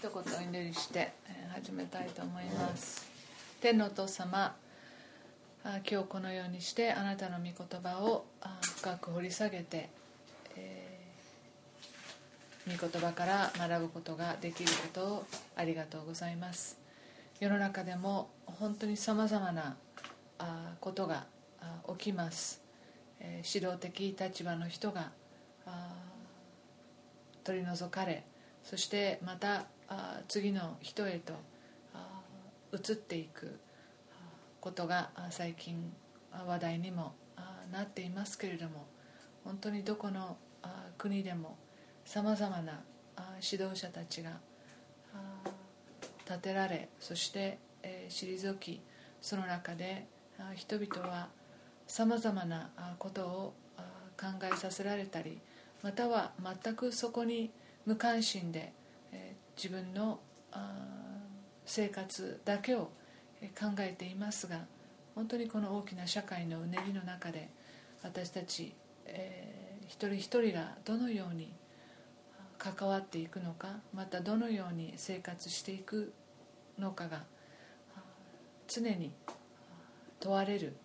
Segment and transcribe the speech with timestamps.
[0.00, 1.12] 一言お祈りして
[1.52, 3.10] 始めたいと思います。
[3.60, 4.54] 天のお父様
[5.64, 8.24] 今日このようにしてあなたの御言葉を
[8.76, 9.88] 深く掘り下げて、
[10.54, 15.26] えー、御言葉から学ぶことができることを
[15.56, 16.78] ありがとうございます。
[17.40, 19.76] 世の中でも本当にさまざまな
[20.78, 21.26] ことが
[21.98, 22.62] 起きます、
[23.18, 25.10] えー、指導的立場の人が
[27.42, 28.22] 取り除かれ
[28.62, 29.64] そしてまた
[30.28, 31.32] 次の人へと
[32.72, 33.58] 移っていく
[34.60, 35.92] ことが最近
[36.46, 37.14] 話題にも
[37.72, 38.86] なっていますけれども
[39.44, 40.36] 本当にどこの
[40.98, 41.56] 国でも
[42.04, 42.80] さまざまな
[43.42, 44.32] 指導者たちが
[46.26, 47.58] 立てられそして
[48.08, 48.82] 退き
[49.20, 50.06] その中で
[50.54, 51.28] 人々は
[51.86, 53.54] さまざまなことを
[54.20, 55.38] 考えさせられたり
[55.82, 56.32] または
[56.62, 57.50] 全くそこに
[57.86, 58.72] 無関心で、
[59.58, 60.20] 自分の
[61.66, 62.92] 生活だけを
[63.58, 64.60] 考えていますが
[65.16, 67.50] 本当にこの大きな社会のうねりの中で
[68.04, 68.72] 私たち、
[69.04, 71.52] えー、一人一人がどのように
[72.56, 76.12] 関わっていくのかまたどのように生活していく
[76.78, 77.24] のかが
[78.68, 79.10] 常に
[80.20, 80.76] 問われる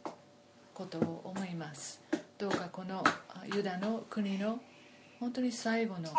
[0.74, 2.02] ことを思います。
[2.38, 3.04] どうかこの
[3.54, 4.60] ユダの国の
[5.20, 6.10] 本当に最後の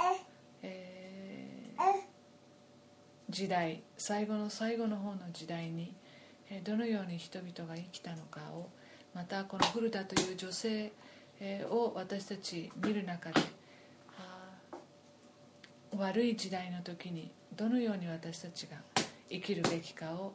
[3.31, 5.95] 時代最後の最後の方の時代に
[6.63, 8.69] どのように人々が生きたのかを
[9.15, 10.93] またこの古田という女性
[11.71, 13.41] を私たち見る中で
[15.97, 18.77] 悪い時代の時にどのように私たちが
[19.31, 20.35] 生きるべきかを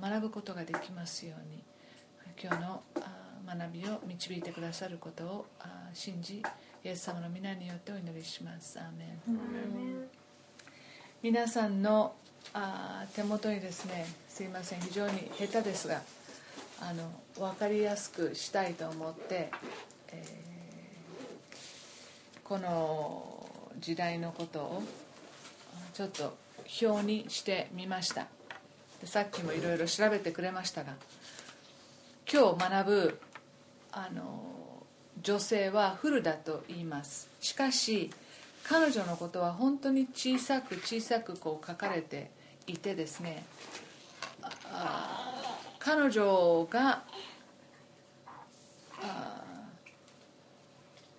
[0.00, 1.62] 学ぶことができますように
[2.42, 2.82] 今日の
[3.46, 5.46] 学びを導いてくださることを
[5.92, 6.42] 信じ
[6.82, 8.78] イエス様の皆によってお祈りします。
[8.78, 10.08] アーメン。
[11.22, 12.14] 皆さんの
[12.52, 16.02] あ手元にですねすいません非常に下手ですが
[16.80, 19.50] あの分かりやすくしたいと思って、
[20.08, 23.48] えー、この
[23.80, 24.82] 時代のことを
[25.94, 26.36] ちょっと
[26.82, 28.26] 表にしてみました。
[29.00, 30.94] でさっきもいろいろ調べてくれましたが
[32.30, 33.20] 今日学ぶ
[33.92, 34.42] あの
[35.22, 37.28] 女性はフルだと言います。
[37.40, 38.10] しかし
[38.64, 42.30] 彼女のことは本当に小さく小さくこう書かれて
[42.66, 43.44] いてですね
[45.78, 47.02] 彼女が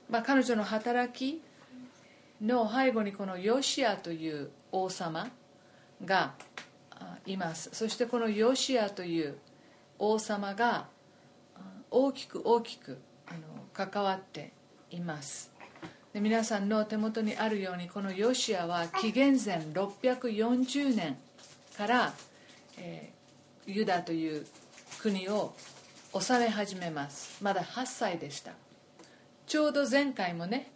[0.10, 1.42] まあ、彼女の働き
[2.42, 5.28] の背後にこのヨシアという王様
[6.04, 6.34] が
[7.26, 7.70] います。
[7.74, 9.38] そしてこのヨシアという
[9.98, 10.88] 王様が
[11.90, 13.00] 大きく大きく
[13.74, 14.52] 関わって
[14.92, 15.52] います。
[16.14, 21.18] で皆さんの手元にあるようにこのヨシアは紀元前640年
[21.76, 22.14] から、
[22.78, 24.46] えー、ユダという
[25.02, 25.54] 国を
[26.14, 27.44] 治め始めます。
[27.44, 28.52] まだ8歳でした。
[29.46, 30.72] ちょうど前回もね、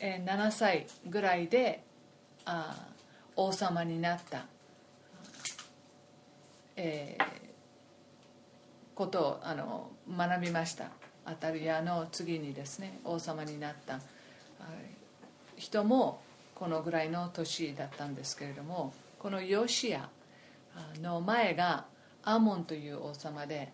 [0.00, 1.84] えー、7歳ぐらいで
[2.44, 2.74] あ
[3.36, 4.46] 王様になった、
[6.76, 7.24] えー、
[8.94, 10.86] ことをあの学びました。
[11.24, 14.00] アタリアの次にですね王様になった。
[15.56, 16.20] 人も
[16.54, 20.08] このぐらいの年だったんですけれどもこのヨシア
[21.00, 21.86] の前が
[22.22, 23.72] アモンという王様で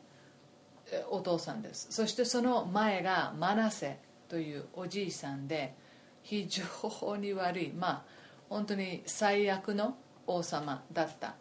[1.11, 1.89] お父さんです。
[1.91, 3.99] そしてその前がマナセ
[4.29, 5.75] というおじいさんで
[6.23, 7.73] 非常に悪い。
[7.73, 8.03] まあ
[8.49, 11.35] 本当に最悪の王様だった。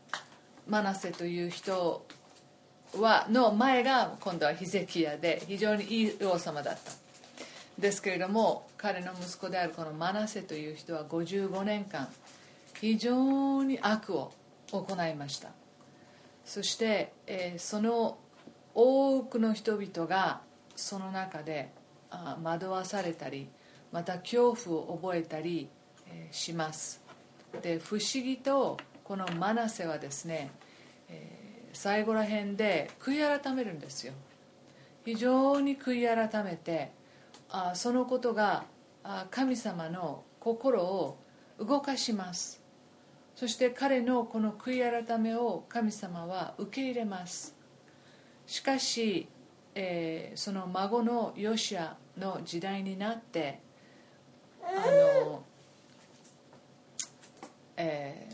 [0.68, 2.06] マナセという人
[2.97, 6.91] はの前が今度はヒゼキヤで非常にいい王様だった。
[7.78, 12.07] ですけれども彼の息子であるこのマナセという人は55年間
[12.80, 14.31] 非常に悪を
[14.82, 15.50] 行いました。
[16.46, 18.18] そして、えー、その
[18.74, 20.42] 多くの人々が
[20.76, 21.72] その中で
[22.10, 23.50] あ惑わされたり
[23.92, 25.70] また恐怖を覚えたり、
[26.08, 27.02] えー、します。
[27.62, 30.50] で不思議とこのマナセはですね、
[31.10, 34.14] えー、最後ら辺で悔い改めるんですよ。
[35.06, 36.92] 非常に悔い改めて
[37.50, 38.64] あそのことが
[39.04, 41.19] あ神様の心を
[41.60, 42.62] 動かします。
[43.35, 47.56] そして彼のこの悔い改めを神様は受け入れます。
[48.45, 49.27] しかし、
[49.74, 53.59] えー、その孫のヨシアの時代になって
[54.62, 54.89] あ
[55.25, 55.44] の、
[57.77, 58.27] え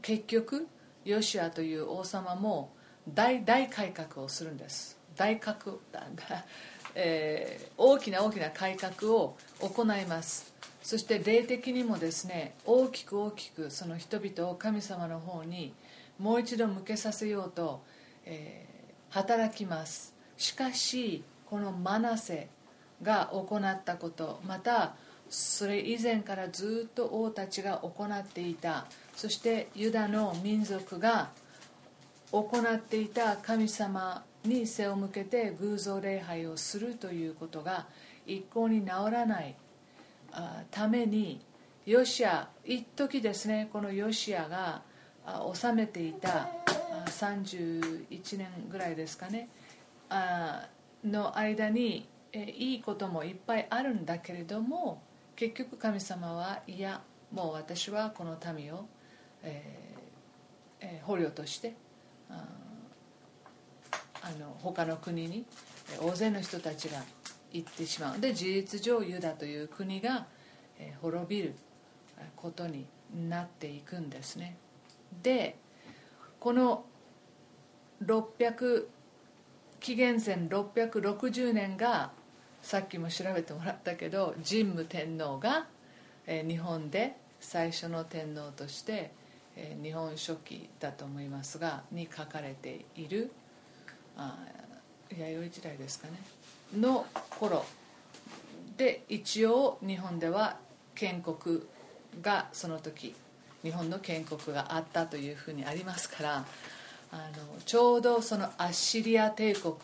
[0.00, 0.66] 結局
[1.04, 2.72] ヨシアという王様も
[3.06, 4.98] 大大改革をするんです。
[5.16, 5.76] 大革
[6.94, 10.52] えー、大きな大きな改革を行います。
[10.82, 15.74] そして霊的にもですね大きく大きくその人々を神様の方に
[16.18, 17.80] もう一度向けさせようと、
[18.24, 20.14] えー、働きます。
[20.36, 22.48] しかしこのマナセ
[23.02, 24.94] が行ったことまた
[25.28, 31.30] それ以前からずっと王たちが行っていたそしてユダの民族が
[32.32, 37.86] 行っていた神様に背を向けて偶像礼拝をするということが
[38.26, 39.54] 一向に治らない。
[40.70, 41.44] ために
[41.86, 44.82] ヨシア一時ですねこのヨシアが
[45.54, 46.48] 治めていた
[47.06, 49.48] 31年ぐらいですかね
[51.04, 55.02] の間にいいこともいっぱいあるんだけれども
[55.34, 57.00] 結局神様はいや
[57.32, 58.86] もう私はこの民を、
[59.42, 61.74] えー、捕虜として
[64.28, 65.44] あの他の国に
[66.00, 67.02] 大勢の人たちが
[67.52, 68.20] 行ってしまう。
[68.20, 70.26] で事実上ユダという国が、
[71.02, 71.54] 滅びる
[72.36, 72.86] ことに
[73.28, 74.56] なっていくんですね。
[75.22, 75.56] で
[76.38, 76.84] この
[78.04, 78.86] 600
[79.80, 82.12] 紀元前660年が
[82.62, 85.66] さっきも調べてもらったけど神武天皇が、
[86.26, 89.12] 日本で最初の天皇として、
[89.82, 93.32] 日本書紀だと思いますがに書かれている
[95.10, 96.14] 弥生時代ですかね。
[96.76, 97.64] の頃
[98.76, 100.58] で一応日本では
[100.94, 101.62] 建国
[102.20, 103.14] がその時
[103.62, 106.44] 日本の建国があったというふうにありますから
[107.10, 109.74] あのちょうどそのアッシリア帝国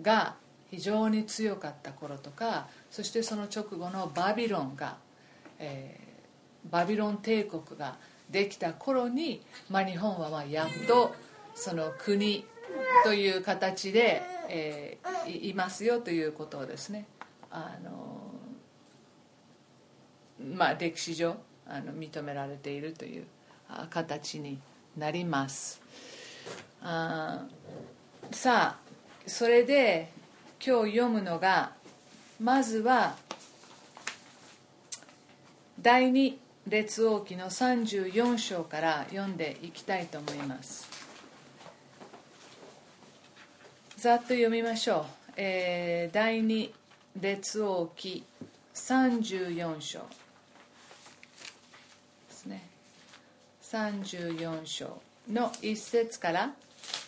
[0.00, 0.34] が
[0.70, 4.96] 非常に強かった頃とかそしてその直後のバビロンが、
[5.58, 7.96] えー、バビロン帝国が
[8.30, 11.14] できた頃に、まあ、日本はまあやっと
[11.54, 12.44] その国
[13.04, 17.06] という形で、えー、いますよということをですね。
[17.50, 18.32] あの、
[20.56, 21.36] まあ、歴史上
[21.66, 23.26] あの認められているという
[23.90, 24.58] 形に
[24.96, 25.80] なります。
[26.82, 27.44] あ
[28.30, 28.88] さあ
[29.26, 30.10] それで
[30.64, 31.72] 今日読むのが
[32.40, 33.16] まずは
[35.80, 40.87] 第二列王記の34章から読んでいきたいと思います。
[43.98, 45.04] ざっと読みましょう、
[45.36, 46.72] えー、第二
[47.20, 48.22] 列王記
[48.72, 49.98] 34章。
[49.98, 50.04] で
[52.30, 52.68] すね。
[53.64, 56.52] 34章の1節から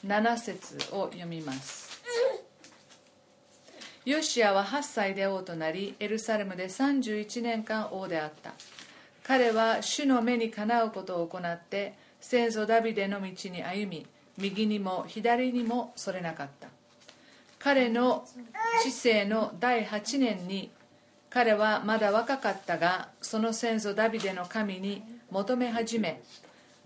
[0.05, 2.03] 7節を読みます。
[4.05, 8.53] ヨシアは8歳で王となりエルサレムで31年間王であった。
[9.23, 14.05] 彼は主の目にかなうことを行って先祖ダビデの道に歩み
[14.37, 16.70] 右にも左にもそれなかった。
[17.61, 18.27] 彼の
[18.83, 20.71] 知性の第8年に
[21.29, 26.21] 彼はまだ若かったがその先祖ダビデの神に求め始め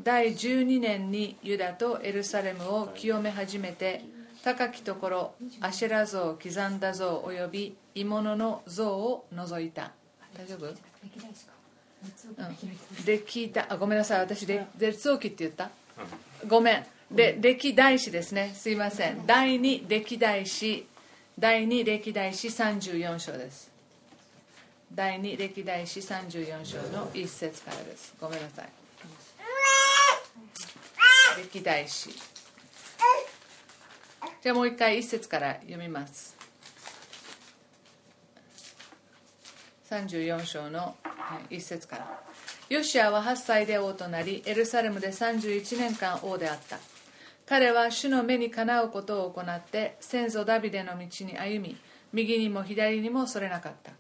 [0.02, 4.04] 第12年にユダとエルサレムを清め始めて
[4.42, 9.92] 高きところアシェラ像刻んだ像および鋳物の像を除いた。
[10.36, 10.66] 大丈夫？
[10.66, 10.74] うん。
[13.06, 13.66] で聞いた。
[13.72, 14.20] あごめんなさい。
[14.20, 14.46] 私
[14.76, 15.70] 列王記って言った？
[16.46, 18.52] ごめんで歴代史ですね。
[18.54, 19.26] すいません。
[19.26, 20.86] 第2歴代史。
[21.38, 23.70] 第2歴代史34章です。
[24.92, 28.14] 第2歴代史34章の1節からです。
[28.20, 28.68] ごめんなさい。
[31.42, 32.10] 歴代史。
[34.42, 36.36] じゃあもう一回1節から読みます。
[39.90, 40.94] 34章の
[41.50, 42.20] 1節から。
[42.68, 46.78] ヨシアは8歳で王となりエルサレムで31年間王であった。
[47.46, 51.76] 彼は主の目にかなうことを行って先祖ダビデの道に歩み
[52.12, 53.92] 右にも左にもそれなかった。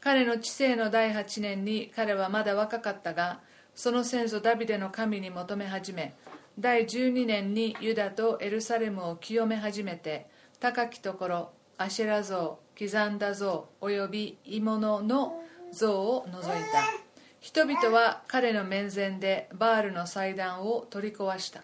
[0.00, 3.40] 彼の知性の第8年に彼はまだ若かったが
[3.74, 6.14] その先祖ダビデの神に求め始め
[6.58, 10.26] 第12年にユダとエルサレムを清め始めて
[10.58, 15.40] 高きところアシェラ像刻んだ像および鋳物の
[15.72, 17.12] 像を除いた。
[17.40, 21.62] 人々は彼の面前でバールの祭壇を取り壊した。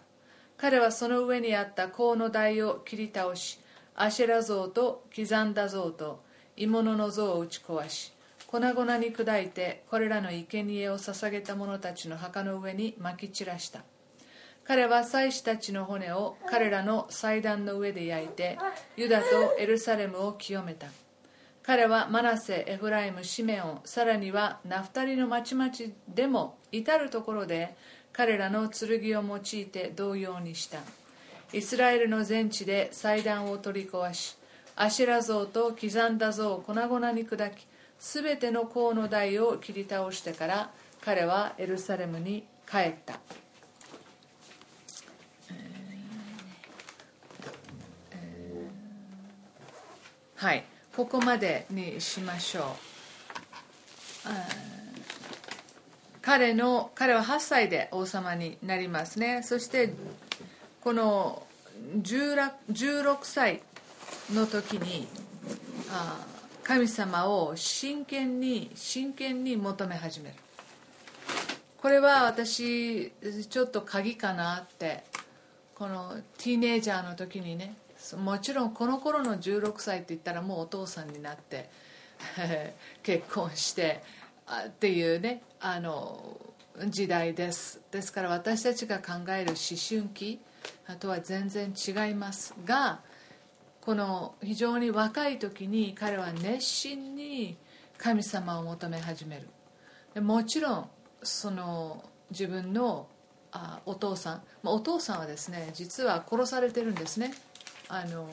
[0.59, 3.59] 彼はその上にあった香の台を切り倒し
[3.95, 6.21] アシェラ像と刻んだ像と
[6.55, 8.13] 鋳物の像を打ち壊し
[8.45, 13.83] 粉々に砕いてこれらの生贄を捧げた者たちの墓の上にまき散らした。
[14.63, 18.57] 彼は祭司たちの骨を彼らの祭壇の上で焼いて
[18.97, 19.25] ユダと
[19.59, 20.87] エルサレムを清めた。
[21.61, 25.71] 彼はマナセエフライムシメオンさらにはナフタリの町々
[26.07, 27.75] でも至る所で
[28.13, 30.79] 彼らの剣を用いて同様にした。
[31.51, 34.37] イスラエルの全地で祭壇を取り壊し
[34.75, 37.65] アシラ像と刻んだ像を粉々に砕き
[37.97, 40.69] すべての甲の台を切り倒してから
[41.01, 43.19] 彼はエルサレムに帰った。
[50.35, 50.63] はい。
[50.95, 52.77] ここまでにしましょ
[54.25, 54.88] う。
[56.21, 59.41] 彼の彼は8歳で王様になりますね。
[59.43, 59.93] そして
[60.81, 61.43] この
[61.97, 63.61] 16歳
[64.33, 65.07] の時に
[66.63, 70.35] 神様を真剣に真剣に求め始める。
[71.81, 73.11] これは私
[73.49, 75.03] ちょっと鍵かなって
[75.75, 77.75] このティーネイジャーの時にね
[78.21, 81.69] もちろんこの頃の16歳って言ったらもうお父さんになって
[83.01, 84.03] 結婚して
[84.67, 86.37] っていうねあの
[86.87, 87.81] 時代です。
[87.91, 90.39] ですから私たちが考える思春期
[90.99, 93.01] とは全然違いますが
[93.81, 97.57] この非常に若い時に彼は熱心に
[97.97, 99.39] 神様を求め始め
[100.15, 100.21] る。
[100.21, 100.89] もちろん
[101.21, 103.07] その自分の
[103.51, 107.33] あお父さん、まあ、お父さんはですね実は殺されてるんですね。
[107.87, 108.29] あの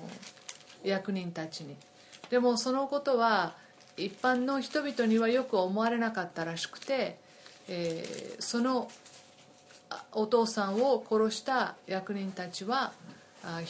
[0.85, 1.77] 役人たちに。
[2.31, 3.57] でもそのことは
[3.97, 7.19] 一般の人々にはよく思われなかったらしくて、
[7.69, 8.91] えー、その
[10.13, 12.93] お父さんを殺した役人たちは
[13.45, 13.61] あ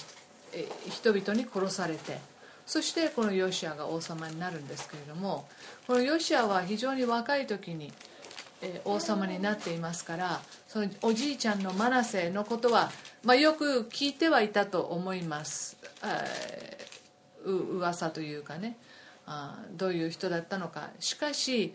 [0.88, 2.18] 人々に殺されて
[2.64, 5.47] そしてこのヨシアが王様になるんですけれども
[5.87, 7.92] このヨシアは非常に若い時に
[8.62, 12.90] え王様になっていますからそのおじいちゃんのマナセのことは、
[13.23, 15.76] まあ、よく聞いてはいたと思います。
[17.45, 18.76] う噂というかね。
[19.26, 20.90] あどういう人だったのか。
[21.00, 21.75] しかし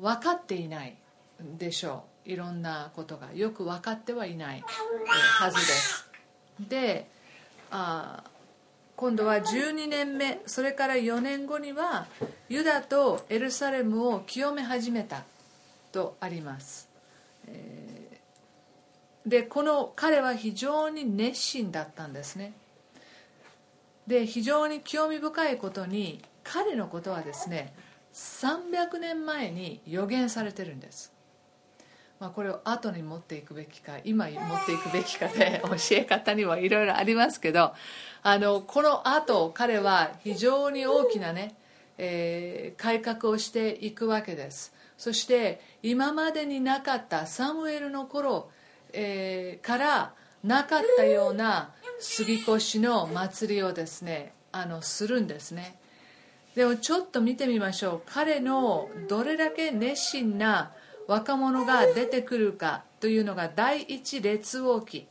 [0.00, 0.96] 分かっていない
[1.58, 2.30] でしょう。
[2.30, 4.62] いろんなことがよく分かってはいない
[5.38, 6.10] はずです。
[6.60, 7.08] で
[7.70, 8.24] あ
[8.96, 12.06] 今度は12年目それから4年後には
[12.50, 15.22] ユダとエルサレムを清め始めた
[15.90, 16.88] とあります、
[19.24, 22.52] でこの彼は非常に熱心だったんですね。
[24.06, 27.72] で非常に興味深いことに彼のことはですね
[28.12, 31.12] 300年前に予言されてるんです。
[32.18, 37.72] まあ、これを後に持っていくべきか今持っていくべきかで 教え方にはいろいろありますけど
[38.22, 41.54] あのこの後彼は非常に大きなね、
[41.96, 44.74] えー、改革をしていくわけです。
[44.98, 48.50] そして今までになかったサムエルの頃、
[48.92, 50.12] えー、から
[50.44, 55.79] なかったような杉越の祭りをですねあのするんですね
[56.54, 58.02] でもちょっと見てみましょう。
[58.06, 60.72] 彼のどれだけ熱心な
[61.06, 65.06] 若者が出てくるかというのが第一列王記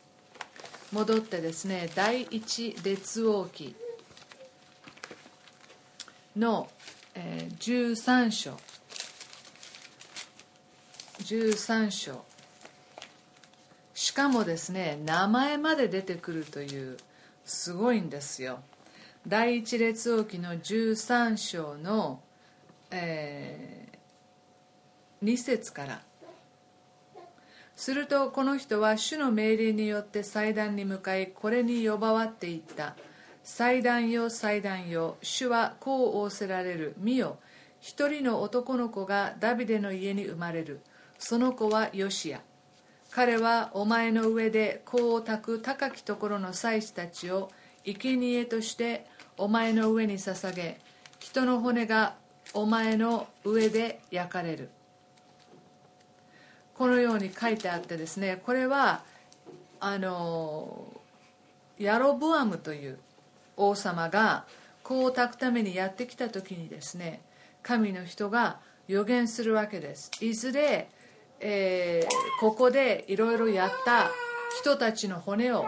[0.92, 3.76] 戻ってですね第一列王記
[6.36, 6.70] の、
[7.16, 8.58] えー、13章。
[11.20, 12.24] 13章。
[13.94, 16.98] しかもですね名前まで出てくるという
[17.46, 18.60] すごいんですよ。
[19.28, 22.22] 第一列王記の13章の、
[22.92, 23.90] えー
[25.24, 26.02] 2節から。
[27.76, 32.96] するとこの人は主の命令によって祭壇に向かいこれに呼ばわっていった。
[33.44, 36.96] 祭壇よ祭壇よ主はこう仰せられる。
[36.98, 37.38] 見よ
[37.82, 40.80] 一人の男の子がダビデの家に生まれる。
[41.18, 42.42] その子はヨシア
[43.12, 47.52] 彼はお前の上で香を焚く高きところの祭司たちを
[47.96, 49.06] 生贄として
[49.38, 50.80] お前の上に捧げ
[51.20, 52.16] 人の骨が
[52.54, 54.70] お前の上で焼かれる。
[56.74, 59.04] このように書いてあってですねこれは
[59.82, 60.94] あの
[61.78, 63.00] ヤロブアムという
[63.58, 64.46] 王様が
[64.82, 67.22] 子を炊くためにやってきた時にですね
[67.64, 70.10] 神の人が予言するわけです。
[70.22, 70.90] いずれ、
[71.42, 74.10] えー、ここでいろいろやった
[74.60, 75.66] 人たちの骨を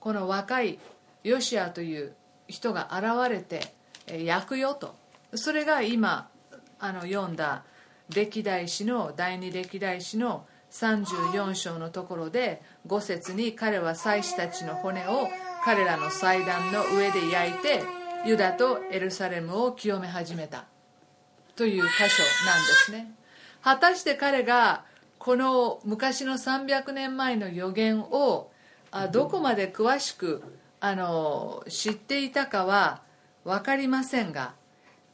[0.00, 0.78] この若い
[1.24, 2.14] ヨシアという
[2.48, 3.74] 人が現れて
[4.24, 4.94] 焼くよと。
[5.34, 6.28] それが今
[6.78, 7.64] あの読んだ
[8.08, 15.28] 歴代史の第二歴代史の34章のところで5節に彼は祭司たちの骨を
[15.64, 17.82] 彼らの祭壇の上で焼いて
[18.26, 20.64] ユダとエルサレムを清め始めた。
[21.54, 22.10] という箇所なんで
[22.86, 23.14] すね。
[23.62, 24.84] 果たして彼が
[25.18, 28.50] この昔の300年前の予言を
[29.12, 30.42] どこまで詳しく
[30.84, 33.02] あの知っていたかは
[33.44, 34.54] 分かりませんが、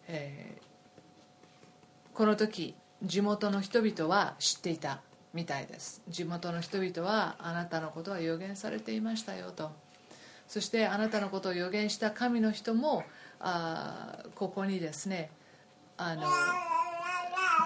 [0.06, 5.02] えー、この時地元の人々は知っていた
[5.34, 6.00] みたいです。
[6.08, 9.70] 地元の人々はあなたのことは予言されていましたよと。
[10.48, 13.04] そしてあなたのことを予言した神の人も
[13.38, 15.30] あここにですね
[15.98, 16.22] あの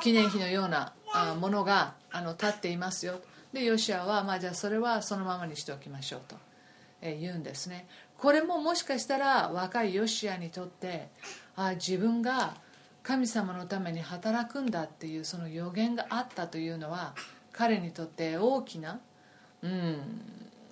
[0.03, 3.21] 記念碑のようなあものがあの立っていますよ。
[3.53, 6.35] でヨシアは、まあ、じゃあそれはそのままにしておきましょうと、
[7.03, 7.87] 言うんですね。
[8.19, 11.09] これももしかしたら若いヨシアにとって
[11.57, 12.55] あ自分が
[13.03, 17.15] 神様のために働くんだっていうその予言があったというのは
[17.53, 19.01] 彼にとって大きな、
[19.63, 19.97] うん、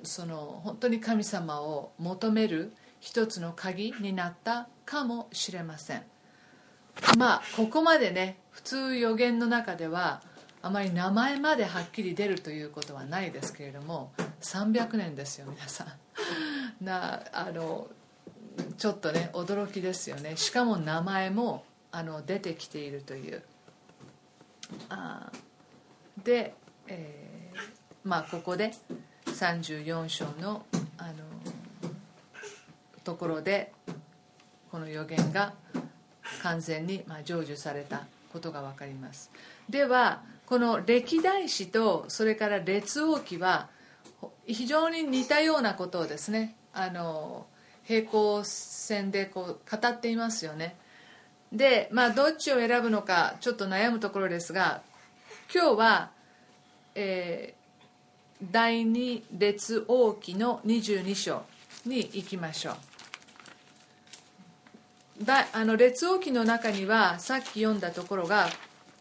[0.04, 6.02] その本当に神様を求める一つの鍵になったかもしれません。
[7.18, 10.22] まあここまでね普通予言の中では
[10.62, 16.84] あまり名前まではっきり出るということはないですけれども300年ですよ皆さん。
[16.84, 17.88] なあの
[18.78, 20.36] ちょっとね驚きですよね。
[20.36, 23.42] しかも名前もあの出てきているという。
[24.88, 25.30] あ
[26.22, 26.54] で、
[26.86, 27.58] えー、
[28.04, 28.72] まあここで
[29.26, 30.64] 34章の
[30.98, 31.14] あの
[33.04, 33.72] ところで
[34.70, 35.52] この予言が
[36.42, 39.30] 完全にまあ成就されたことが分かります。
[39.68, 43.68] ではこの歴代史とそれから列王記は
[44.52, 47.46] 非常に似たようなことをですねあの
[47.84, 50.76] 平行線でこう語っていますよね。
[51.52, 54.82] でまあどっちを選ぶのかちょっと悩むところですが
[55.52, 56.10] 今日は、
[56.94, 61.42] えー、第二列王記の22章
[61.84, 62.76] に行きましょう。
[65.24, 68.48] だあの列王記の中にはさっき読んだところが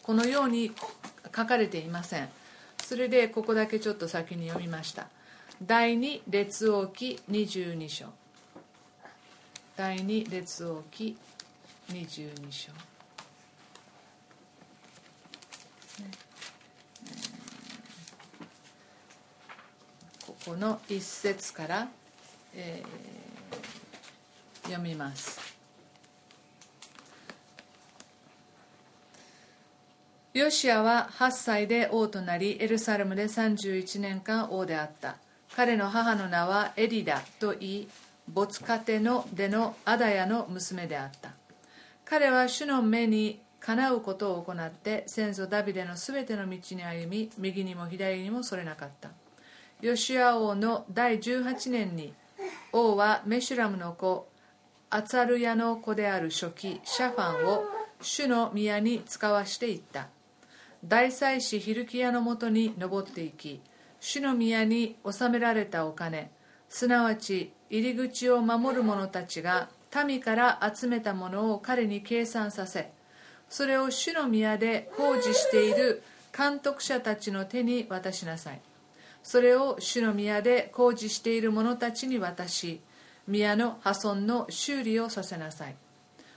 [0.02, 0.72] このように
[1.26, 2.30] 書かれていません。
[2.84, 5.08] それでここだけちょっと先に読みました。
[5.62, 8.14] 第二列王記22章。
[9.76, 11.18] 第二列王記
[11.90, 12.72] 22章、
[20.26, 21.90] ここの一節から、
[22.56, 25.42] えー、読みます。
[30.34, 35.18] ヨシアは8歳で王となりエルサレムで31年間王であった。
[35.56, 37.88] 彼の母の名はエリダと言い
[38.28, 41.32] 没家庭の出のアダヤの娘であった。
[42.06, 49.10] 彼は主の目にかなうことを行って先祖ダビデのすべての道に歩み右にも左にもそれなかった。
[49.82, 52.14] ヨシア王の第18年に
[52.72, 54.28] 王はメシュラムの子
[54.90, 57.64] アツァルヤの子である初期シャファンを
[58.02, 60.08] 主の宮に使わしていった。
[60.86, 63.62] 大祭司ヒルキヤのもとに登っていき
[64.00, 66.32] 主の宮に納められたお金
[66.70, 69.70] すなわち入り口を守る者たちが
[70.06, 72.92] 民から集めたものを彼に計算させ
[73.50, 76.04] それを主の宮で工事している
[76.36, 78.62] 監督者たちの手に渡しなさい。
[79.24, 82.82] それを主の宮で工事している者たちに渡し
[83.28, 85.76] 宮の破損の修理をさせなさい。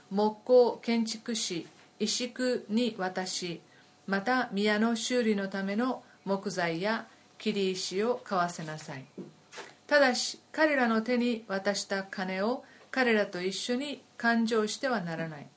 [0.09, 1.67] 木工建築士
[1.99, 3.61] 石工に渡し
[4.05, 7.07] また宮の修理のための木材や
[7.43, 9.03] 切り石を買わせなさい。
[9.85, 15.47] ただし彼らの手に渡した金を彼らと一緒に勘定してはならない。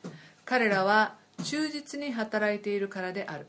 [0.44, 3.46] 彼らは忠実に働いているからである。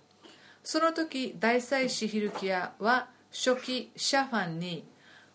[0.63, 4.85] その時大祭司ヒルキアは初期シャファンに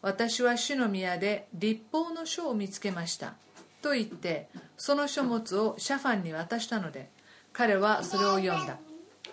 [0.01, 3.35] 私は主の宮で立法の書を見つけました。
[3.83, 7.11] と言ってその書物をシャファンに渡したので
[7.53, 8.79] 彼はそれを読んだ。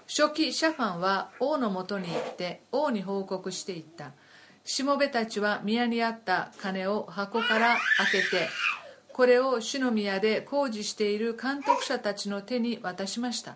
[0.10, 4.12] 初期シャファンは王のもとに行って王に報告していった。
[4.66, 7.78] しもべたちは宮にあった金を箱から
[8.12, 8.50] 開けて
[9.14, 13.56] これを主の宮で工事している監督者たちの手に渡しました。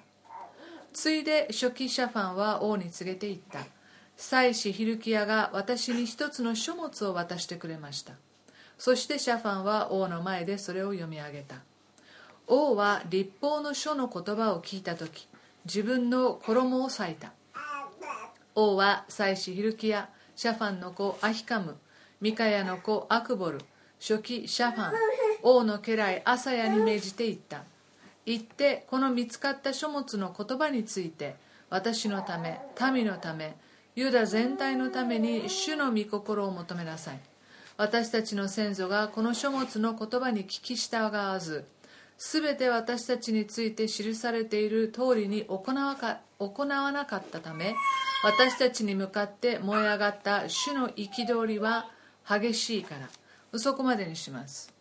[0.93, 3.61] ついで初期シャファンは王に告げていった。
[4.15, 8.13] 祭司ヒルキヤが私に一つの書物を渡してくれました。
[8.77, 11.55] そしてシャファンは王の前でそれを読み上げた。
[12.45, 15.27] 王は立法の書の言葉を聞いた時
[15.65, 17.31] 自分の衣を裂いた。
[18.55, 21.77] 王は祭司ヒルキヤシャファンの子アヒカム
[22.21, 23.59] ミカヤの子アクボル
[23.99, 24.93] 初期シャファン
[25.41, 27.63] 王の家来アサヤに命じて言った。
[28.25, 31.35] 言ってこの見つかった書物の言葉について
[31.69, 32.59] 私のため
[32.93, 33.57] 民のため
[33.95, 37.19] ユダ全体のために主の御心を求めなさい。
[37.75, 41.65] 私たちの先祖がこの書物の言葉に聞き従わず
[42.17, 47.75] 全て私たちについて記されている通りに行わか行わなかったため
[48.23, 51.89] 私たちに向かって燃え上がった主の憤りは
[52.27, 53.09] 激しいから。
[53.59, 54.73] そこまでにします。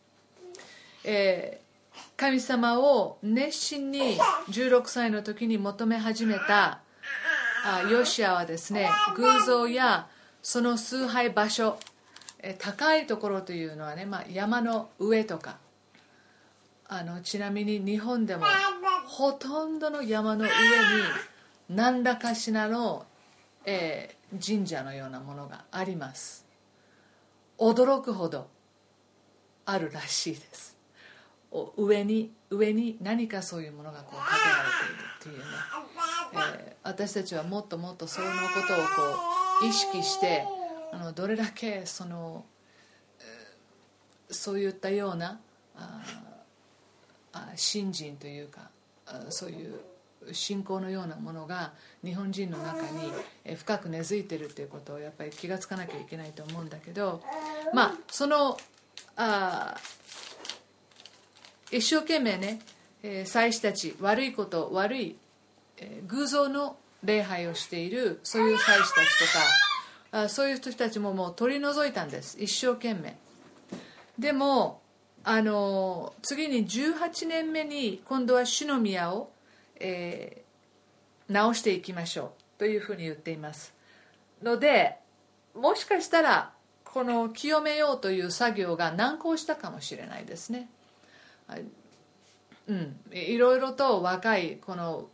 [1.05, 4.19] えー、神様を熱心に
[4.51, 6.81] 16歳の時に求め始めた
[7.65, 10.09] あヨシアはですね偶像や
[10.43, 11.79] その崇拝場所、
[12.39, 15.59] えー、高いところというのはね、まあ、山の上とか
[16.89, 18.45] あのちなみに日本でも
[19.07, 20.53] ほとんどの山の上に
[21.71, 23.07] 何らかしらの、
[23.65, 26.47] えー、神社のようなものがあります。
[27.59, 28.49] 驚くほど
[29.65, 30.77] あるらしいです。
[31.77, 38.33] 上に上に何かそういうものがこう建てられているっていうね、えー、私たちはもっともっとそのこ
[38.67, 38.83] とをこ
[39.63, 40.45] う意識して
[40.93, 42.45] あのどれだけその、
[44.31, 45.41] そういったような
[45.77, 46.01] あ
[47.57, 48.71] 信心というか
[49.31, 49.81] そういう
[50.33, 51.73] 信仰のようなものが
[52.05, 57.23] 日本人の中に深く根付いてるっていうことをやっぱり気が付かなきゃいけないと思うんだけど
[57.73, 58.57] まあその
[59.17, 59.77] あ
[61.71, 62.61] 一生懸命ね、
[63.03, 65.17] えー、祭司たち悪いこと悪い、
[65.79, 69.33] え、偶像の礼拝をしているそういう祭司たち
[70.13, 72.37] とかあそういう人たちももう取り除いたんです。
[72.39, 73.17] 一生懸命。
[74.19, 74.82] でも
[75.25, 79.31] あの次に18年目に今度は主の宮を、
[79.77, 83.75] えー、直していきましょうというふうに言っています。
[84.43, 84.97] ので
[85.55, 86.53] もしかしたら
[86.85, 90.69] この清めようという作業が難航したかもしれないですね。
[92.69, 95.09] うん、いろいろと若いこの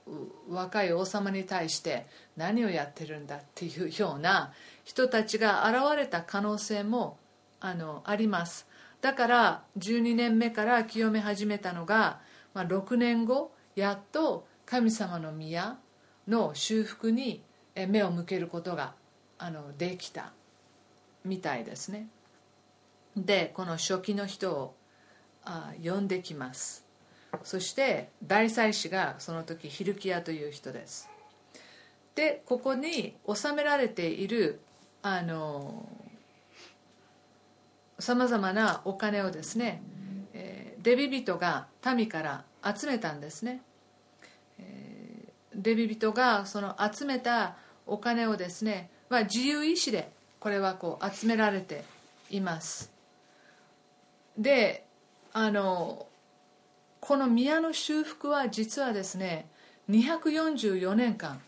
[0.51, 4.53] 若い王様に対して何をやってるんだっていうような
[4.85, 7.19] 人たちが現れた可能性も
[7.61, 8.68] あのあります。
[9.01, 12.21] だから12年目から清め始めたのが、
[12.55, 15.79] まあ、6年後やっと神様の宮
[16.27, 17.43] の修復に
[17.75, 18.95] 目を向けることが
[19.39, 20.33] あのできた
[21.25, 22.09] みたいですね。
[23.17, 24.75] でこの初期の人を
[25.45, 26.85] あ呼んできます。
[27.45, 31.09] そして大祭司がその時ヒルキアという人です。
[32.15, 34.61] でここに収められている
[35.03, 35.89] あの
[37.99, 39.83] さまざまなお金をですね、
[40.33, 42.45] えー、レビ人が民から
[42.77, 43.63] 集めたんですね、
[44.59, 47.57] えー、レビ人がその集めた
[47.87, 51.85] お金をですね、まあ、自由意志でこれはこう集められて
[52.31, 52.93] います。
[54.37, 54.85] で
[55.33, 56.07] あの
[57.01, 59.49] この宮の修復は実はですね
[59.91, 61.41] 244年間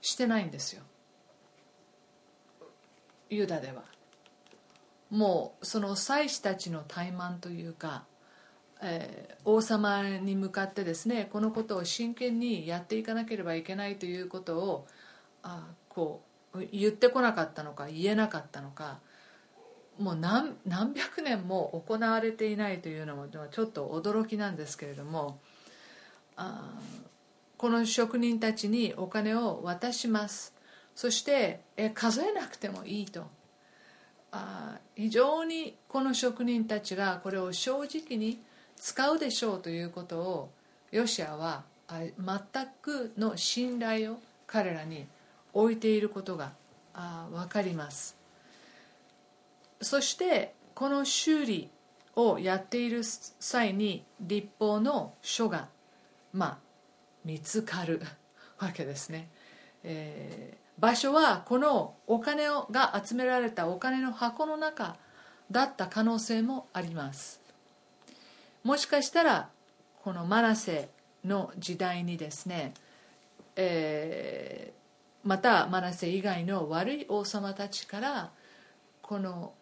[0.00, 0.82] してないんですよ。
[3.30, 3.93] ユダでは。
[5.10, 8.04] もうその祭司たちの怠慢というか、
[8.82, 14.86] えー、王様に向かってですねこのことを真剣にやっていかなければいけないということを
[15.42, 16.22] あこ
[16.54, 18.98] う言ってこなかったのか言えなかったのか
[19.98, 25.38] もう何何百年も行われていないというのもちょっと驚きなんですけれども
[26.36, 26.78] あ
[27.56, 30.52] この職人たちにお金を渡します。
[30.94, 33.26] そしてえ数えなくてもいいと。
[34.36, 38.40] あ非常にこの職人たちがこれを正直に
[38.76, 40.50] 使うでしょうということを
[40.90, 42.08] ヨシアは全
[42.82, 44.18] くの信頼を
[44.48, 45.06] 彼らに
[45.52, 46.52] 置いていることが
[47.32, 48.16] 分かります。
[49.80, 51.70] そしてこの修理
[52.16, 55.68] をやっている際に立法の書が
[56.32, 56.58] まあ
[57.24, 58.02] 見つかる
[58.58, 59.28] わけですね、
[59.84, 64.96] えー場所はこのお金が集められたお金の箱の中
[65.50, 67.40] だった可能性もあります。
[68.64, 69.50] もしかしたら
[70.02, 70.88] このマナセ
[71.24, 72.74] の時代にですね、
[73.56, 78.30] えー、またマナセ以外の悪い王様たちから
[79.00, 79.52] この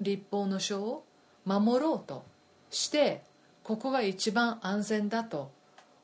[0.00, 1.04] 立法の書を
[1.44, 2.24] 守ろうと
[2.70, 3.22] して
[3.62, 5.50] ここが一番安全だと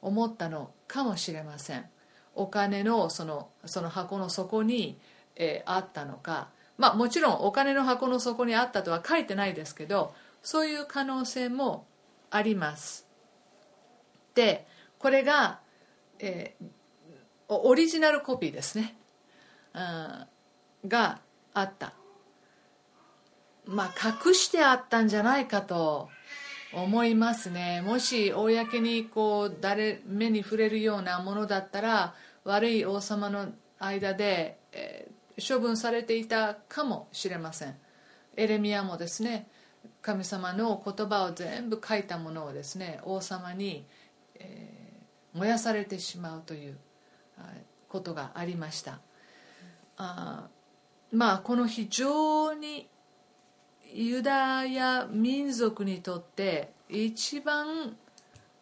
[0.02, 1.85] 思ったのかもしれません。
[2.37, 4.99] お金のそのその箱の底に、
[5.35, 6.49] えー、あったのか。
[6.79, 11.87] まあもちろんお金の箱の底にあったとは書いてないですけどそういう可能性も
[12.31, 13.07] あります。
[14.35, 14.66] で
[14.99, 15.61] これが、
[16.18, 16.66] えー、
[17.49, 18.94] オリジナルコピーですね、
[19.75, 19.79] う
[20.87, 21.20] ん、が
[21.55, 21.94] あった。
[23.64, 26.11] まあ隠してあったんじゃないかと
[26.72, 27.81] 思いますね。
[27.81, 32.14] もし公にこう誰目に触れるようなものだったら
[32.46, 33.48] 悪い王様の
[33.80, 37.76] 間で、えー、処分されていたかもしれません。
[38.37, 39.48] エレミアもですね
[40.00, 43.85] 神様の言葉を全部書いたものをですね王様に、
[44.37, 46.78] えー、燃やされてしまうという
[47.88, 49.00] ことがありました。
[49.96, 50.48] あ
[51.11, 52.88] まあこの非常に
[53.92, 57.96] ユダヤ民族にとって一番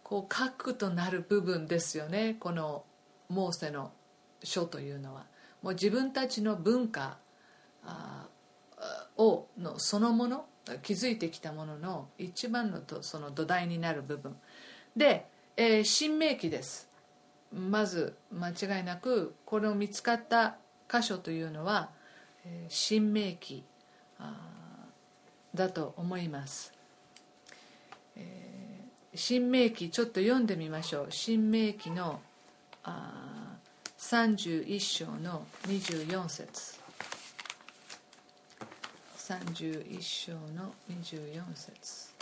[0.02, 2.36] こう核となる部分ですよね。
[2.40, 2.84] この
[3.28, 3.92] モーセの
[4.42, 5.26] 書というのは
[5.62, 7.18] もう自分たちの文化
[9.16, 10.46] をのそのもの
[10.82, 14.36] 築いてきたものの一番のとその土台になる部分。
[14.96, 16.88] で、えー、新明記です。
[17.52, 20.56] まず間違いなくこの見つかった
[20.90, 21.90] 箇所というのは、
[22.68, 23.64] 新明記
[25.54, 26.72] だと思います、
[28.16, 31.06] えー、新明記ちょっと読んでみましょう。
[31.10, 32.20] 新明記の
[32.84, 33.56] あ
[33.98, 36.84] 31章の24節。
[39.26, 42.12] 31章の24節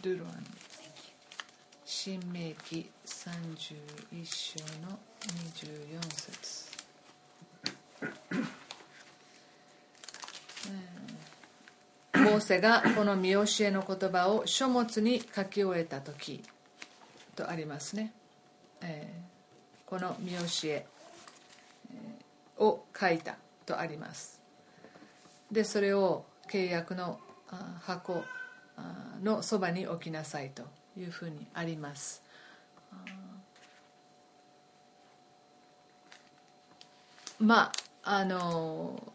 [0.00, 0.44] ドゥロアン
[1.84, 3.66] 新明記31
[4.24, 6.70] 章の24節。
[12.22, 16.40] モーセがこの見教えの言葉を書物に書き終えた時
[17.34, 18.12] とありますね、
[18.80, 20.86] えー、この見教え
[22.58, 24.40] を書いたとあります。
[25.50, 27.18] でそれを契約の
[27.80, 28.22] 箱
[29.20, 30.62] のそばに置きなさいと
[30.96, 32.22] いうふうにあります。
[37.40, 37.72] ま
[38.04, 39.12] ああの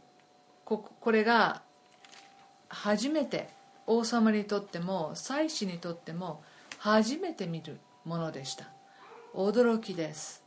[0.65, 1.61] ここれが
[2.69, 3.49] 初めて
[3.85, 6.43] 王様にとっても祭司にとっても
[6.77, 8.65] 初めて見るものでした。
[9.33, 10.43] 驚きです。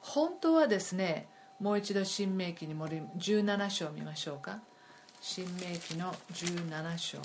[0.00, 1.28] 本当はですね
[1.60, 4.60] もう一度新明記に戻り17章見ましょうか。
[5.20, 7.18] 新明記の17章。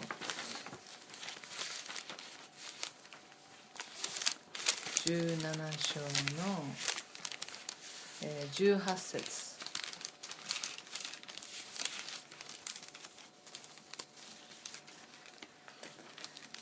[5.05, 5.41] 17
[5.81, 6.63] 章の、
[8.53, 9.48] 18節。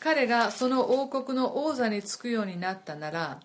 [0.07, 3.41] 彼がその王国の王座につくようになったなら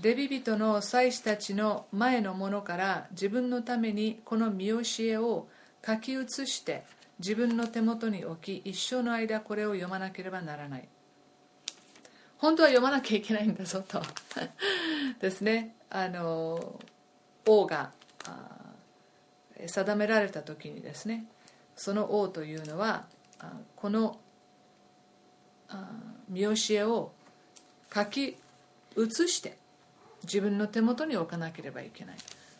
[0.00, 5.46] レビ人の祭司たちの前のものから自分のためにこの見教えを
[5.86, 6.84] 書き写して
[7.18, 10.88] 自分の手元に置き一生の間これを読まなければならない。
[12.38, 14.00] 本当は読まなきゃいけないんだぞと。
[15.20, 15.76] ですね。
[15.90, 16.80] あの
[17.44, 17.92] 王が
[19.66, 21.26] 定められた時にですね
[21.74, 23.04] その王というのは
[23.76, 24.18] この
[26.28, 27.12] 見教えを
[27.94, 28.36] 書き
[28.94, 29.56] 写して
[30.22, 32.16] 自分の手元に置かなければいけない。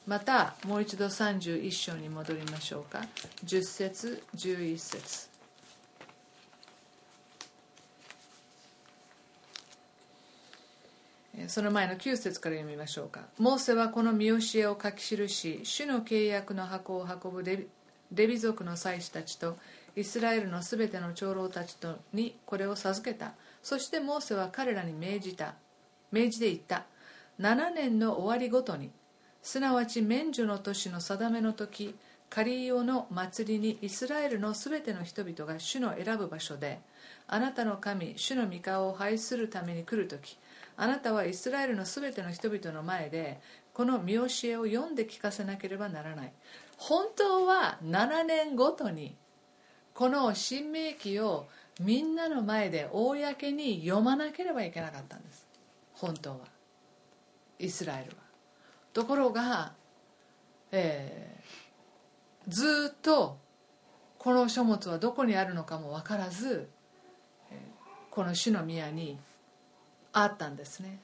[0.07, 3.05] またもう一度31章に戻りましょうか。
[3.45, 5.37] 10節11節。
[11.49, 13.21] その前の9節から読みましょうか。
[13.39, 17.67] モーセはこの見教えを書き記し主の契約の箱を運ぶレビ
[18.13, 19.59] レビ族の祭司たちと
[19.97, 23.33] イスラエルのすべての長老たちとにこれを授けた。
[23.63, 25.55] そしてモーセは彼らに命じた。
[26.13, 26.85] 命じて言った。
[27.41, 28.91] 7年の終わりごとに。
[29.43, 31.95] すなわち免除の年の定めの時
[32.29, 36.81] カリオの祭りにイスラエルのすべての人々が主の選ぶ場所で
[37.29, 40.37] あなたの神主の御顔を拝するために来る時
[40.77, 43.41] あなたはイスラエルのすべての人々の前で
[43.73, 46.33] この見教えを読んで聞かせなければならない。
[46.79, 49.15] 本当は7年ごとに
[49.97, 51.47] この新明記を
[51.81, 55.47] みんなの前で公に読まなければいけなかったんです。
[55.95, 56.37] 本当は。
[57.59, 58.17] イスラエルは。
[58.93, 59.73] ところが、
[60.71, 63.39] えー、ずっと
[64.19, 66.69] この書物はどこにあるのかも分からず
[68.11, 69.19] この主の宮に
[70.13, 70.99] あったんですね。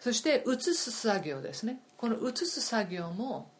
[0.00, 1.80] そして写す作業ですね。
[1.96, 3.50] この写す作業も、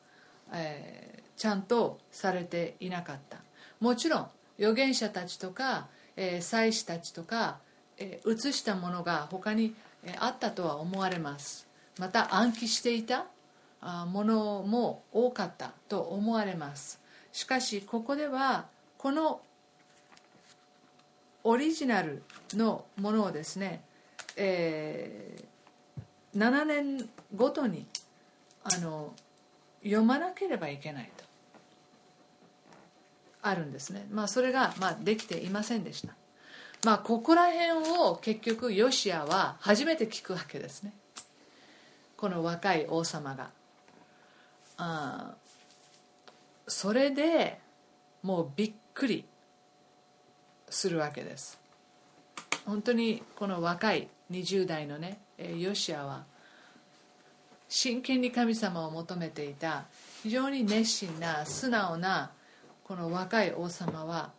[0.52, 3.45] えー、ちゃんとされていなかった。
[3.80, 4.26] もちろん
[4.58, 7.58] 預言者たちとか、えー、祭司たちとか、
[7.98, 9.74] えー、写したものが他に
[10.18, 11.66] あったとは思われます。
[11.98, 13.26] また暗記していた
[14.06, 17.00] ものも多かったと思われます。
[17.32, 18.66] しかしここでは
[18.98, 19.40] この
[21.44, 22.22] オリジナル
[22.54, 23.82] のものをですね、
[24.36, 27.86] えー、7年ごとに
[28.64, 29.12] あの
[29.82, 31.25] 読まなければいけないと。
[33.48, 34.06] あるんですね。
[34.10, 36.14] まあそれが、まあ、できていませんでした。
[36.84, 40.92] まあここら辺を結局ヨシアは初めて聞くわけですね。
[42.16, 43.50] この若い王様が。
[44.78, 45.34] あ
[46.66, 47.60] それで
[48.22, 49.24] もうびっくり
[50.68, 51.58] するわけです。
[52.64, 56.24] 本当にこの若い20代のねヨシアは
[57.68, 59.84] 真剣に神様を求めていた
[60.22, 62.30] 非常に熱心な素直な
[62.86, 64.30] この若い王様は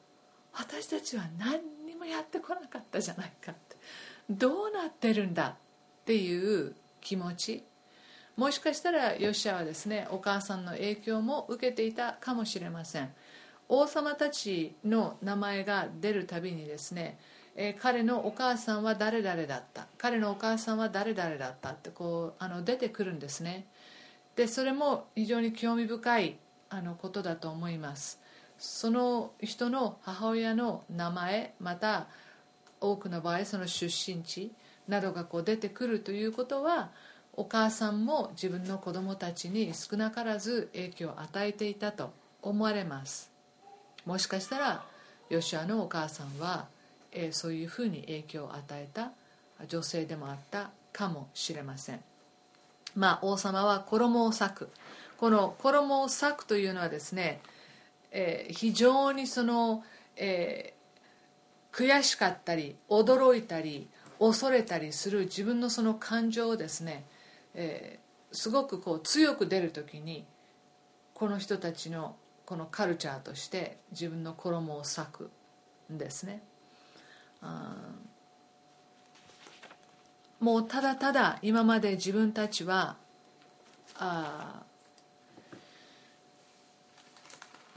[0.54, 3.76] 私たちは何にもやってこなかったじゃないかって
[4.30, 5.54] どうなってるんだっ
[6.06, 7.64] ていう気持ち。
[8.38, 13.10] もしかしたらヨシアはですねお母さんの影響も受けていたかもしれません。
[13.68, 17.20] 王様たちの名前が出るたびにですね、
[17.58, 19.88] えー、彼のお母さんは誰々だった。
[19.98, 23.66] 彼のお母さんは誰々だったってこうあの出てくるんですね。
[24.38, 26.38] でそれも非常に興味深い
[26.70, 28.26] あのことだと思います。
[28.60, 32.08] その人の母親の名前また
[32.82, 34.52] 多くの場合その出身地
[34.88, 36.90] などがこう出てくるということは
[37.34, 43.32] お母さんも自分の子供たちに少なからず影響を与えていたと思われます。
[44.06, 44.84] もしかしたら
[45.30, 46.68] ヨシアのお母さんは、
[47.12, 49.12] えー、そういうふうに影響を与えた
[49.68, 52.00] 女性でもあったかもしれません。
[52.96, 54.70] まあ王様は衣を裂く。
[55.18, 57.42] この衣を裂くというのはですね、
[58.20, 59.84] えー、非常にその、
[60.16, 67.06] えー、悔しかったり驚いたり恐れたりする自分のその感情をですね、
[67.54, 70.26] えー、すごくこう強く出る時に
[71.14, 75.30] この人たちのこのカルチャーとして自分の衣を裂く
[75.94, 76.42] んですね。
[80.40, 82.96] もうただただ今まで自分たちは
[83.96, 84.64] あ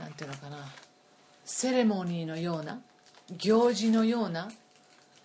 [0.01, 0.57] なんていうのかな。
[1.45, 2.81] セレモニーのような
[3.37, 4.51] 行事のような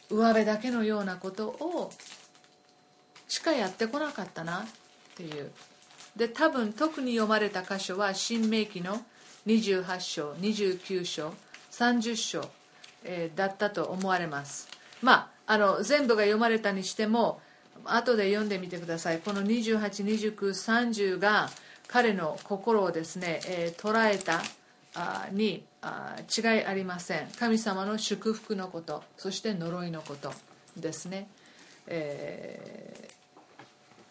[0.10, 1.92] 上辺だけのようなことを
[3.28, 4.66] しかやってこなかったなっ
[5.16, 5.52] ていう。
[6.16, 9.02] で多分特に読まれた箇所は新明記の
[9.48, 11.34] 28章29章
[11.72, 12.50] 30章、
[13.04, 14.70] えー、だったと思われます。
[15.02, 17.42] まああの全部が読まれたにしても
[17.84, 19.20] 後で読んでみてください。
[19.20, 21.50] この282930が
[21.88, 24.42] 彼の心をですね、えー、捉えた
[25.31, 25.63] に
[26.38, 27.27] 違いありません。
[27.38, 30.34] 神様の祝福のことそして呪いのこと
[30.77, 31.27] ですね、
[31.88, 33.10] え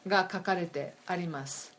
[0.06, 1.72] ー、が書かれてあります。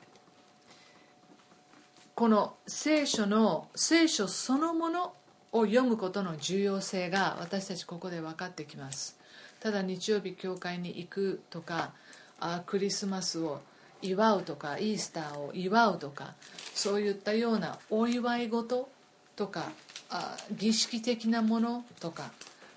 [2.16, 5.14] この聖書の聖書そのもの
[5.52, 9.18] を読むことの重要性が私たちここで分かってきます。
[9.60, 11.92] ただ日曜日教会に行くとか
[12.40, 13.62] あクリスマスを
[14.02, 16.36] 祝うとかイースターを祝うとか
[16.74, 18.90] そういったようなお祝い事
[19.36, 19.72] とか
[20.10, 22.32] あ儀式的なものとか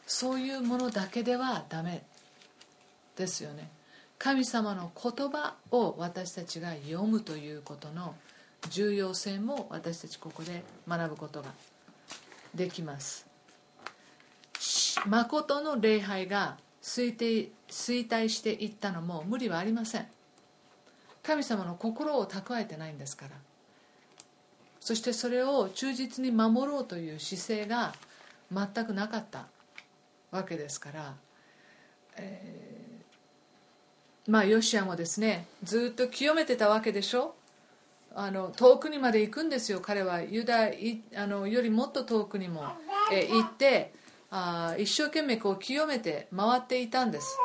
[0.07, 2.03] そういうものだけではダメ
[3.17, 3.71] ですよね。
[4.19, 8.15] 神様の言葉を私たちが読むということの
[8.71, 11.51] 重要性も私たちここで学ぶことが
[12.55, 13.27] できます。
[15.07, 20.07] 誠の礼拝が衰退衰退していったのも無理はありません。
[21.23, 23.37] 神様の心を蓄えてないんですから。
[24.89, 27.93] そしてそれを忠実に守ろうという姿勢が
[28.51, 29.45] 全くなかった
[30.31, 31.15] わけですから、
[32.17, 37.35] えー、まあヨシアもですねずっと清めてたわけでしょ？
[38.15, 39.81] あの遠くにまで行くんですよ。
[39.83, 40.71] 彼はユダ
[41.17, 42.65] あのよりもっと遠くにも、
[43.13, 43.93] えー、行って
[44.31, 47.37] あ一生懸命こう清めて回っていたんです。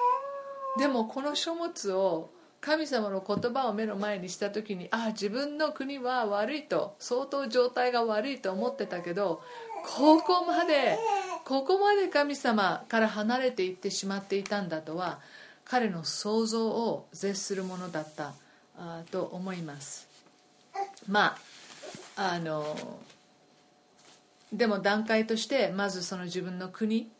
[0.79, 2.29] でもこの書物を
[2.63, 9.41] 神様の言葉を目の前にした時にああ自分の国は悪いと相当状態が悪いと思ってたけど
[9.85, 10.97] ここまで
[11.43, 15.19] ここまで神様から離れていってしまっていたんだとは
[15.65, 18.33] 彼の想像を絶するものだった
[18.77, 20.07] あと思います。
[21.07, 21.35] ま
[22.15, 22.77] ああの
[24.53, 27.11] でも段階としてまずその自分の国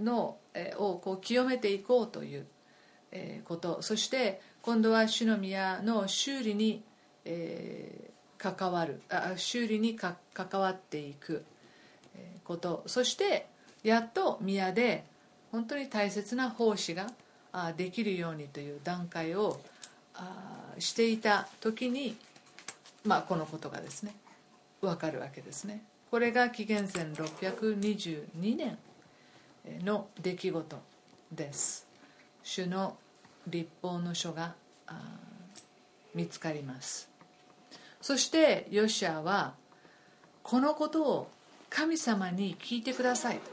[0.00, 2.46] の、えをこう清めていこうという、
[3.12, 3.82] えこと。
[3.82, 6.82] そして今度は主の宮の修理に、
[7.24, 10.16] えー、関わるあ修理に関
[10.52, 11.44] わっていく
[12.44, 13.46] ことそして
[13.82, 15.04] やっと宮で
[15.50, 17.06] 本当に大切な奉仕が
[17.76, 19.60] できるようにという段階を
[20.78, 22.16] していた時に、
[23.04, 24.14] まあ、このことがですね
[24.80, 25.82] 分かるわけですね。
[26.10, 28.78] これが紀元前622年
[29.84, 30.76] の出来事
[31.30, 31.86] です
[32.42, 32.96] 主の
[33.46, 34.54] 立法の書が
[36.14, 37.08] 見つかります。
[38.00, 39.54] そしてヨシアは
[40.42, 41.30] このことを
[41.70, 43.38] 神様に聞いてください。
[43.38, 43.50] と、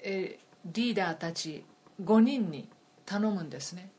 [0.00, 1.64] えリーダーたち
[2.02, 2.68] 5人に
[3.06, 3.90] 頼むんですね。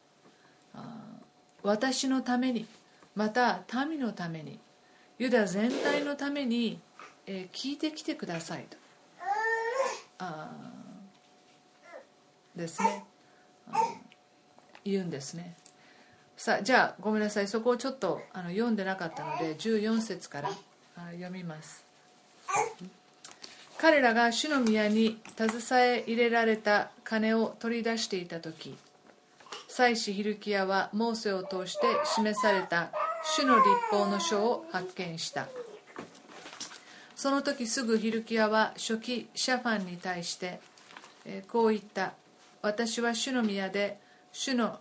[1.64, 2.66] 私のために
[3.16, 4.60] また民のために
[5.18, 6.80] ユダ全体のために
[7.32, 8.64] え、聞いてきてください。
[8.64, 8.78] と
[10.18, 10.50] あ
[12.56, 13.06] ですね。
[14.86, 15.56] 言うんですね。
[16.38, 17.48] さあじゃあごめんなさい。
[17.48, 20.50] そこをちょっとあの読んでなかったので14節から
[21.12, 21.84] 読みます。
[23.78, 28.76] 彼らが主の宮に携え入れられた金を取り出していた時
[29.70, 32.90] 祭司ヒルキヤはモーセを通して示された
[33.38, 35.48] 主の立法の書を発見した。
[37.16, 40.60] その時すぐヒルキヤは初期シャファンに対して、
[41.52, 42.14] こう言った。
[42.62, 43.98] 私は主の宮で
[44.32, 44.80] 主の、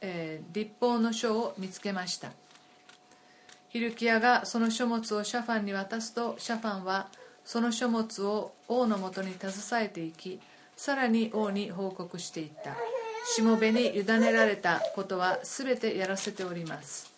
[0.00, 2.32] えー、立法の書を見つけました。
[3.68, 7.08] ヒルキヤがその書物をシャファンに渡すとシャファンは
[7.44, 10.40] その書物を王のもとに携えていき
[10.76, 12.76] さらに王に報告していった。
[13.34, 17.12] しもべに委ねられたことは全てやらせております。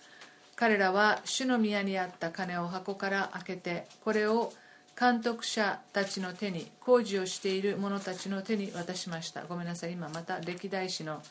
[0.57, 4.53] 彼らは主の宮にあった金を箱から開けてこれを
[4.99, 9.45] 監督者たちの手に工事をしている者たちの手に渡しました。
[9.45, 9.93] ごめんなさい。
[9.93, 11.23] 今また歴代史の、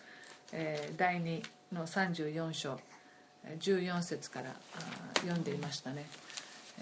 [0.53, 1.43] えー、第2
[1.73, 2.79] の34章
[3.59, 4.55] 14節から
[5.21, 6.05] 読んでいましたね、
[6.79, 6.81] え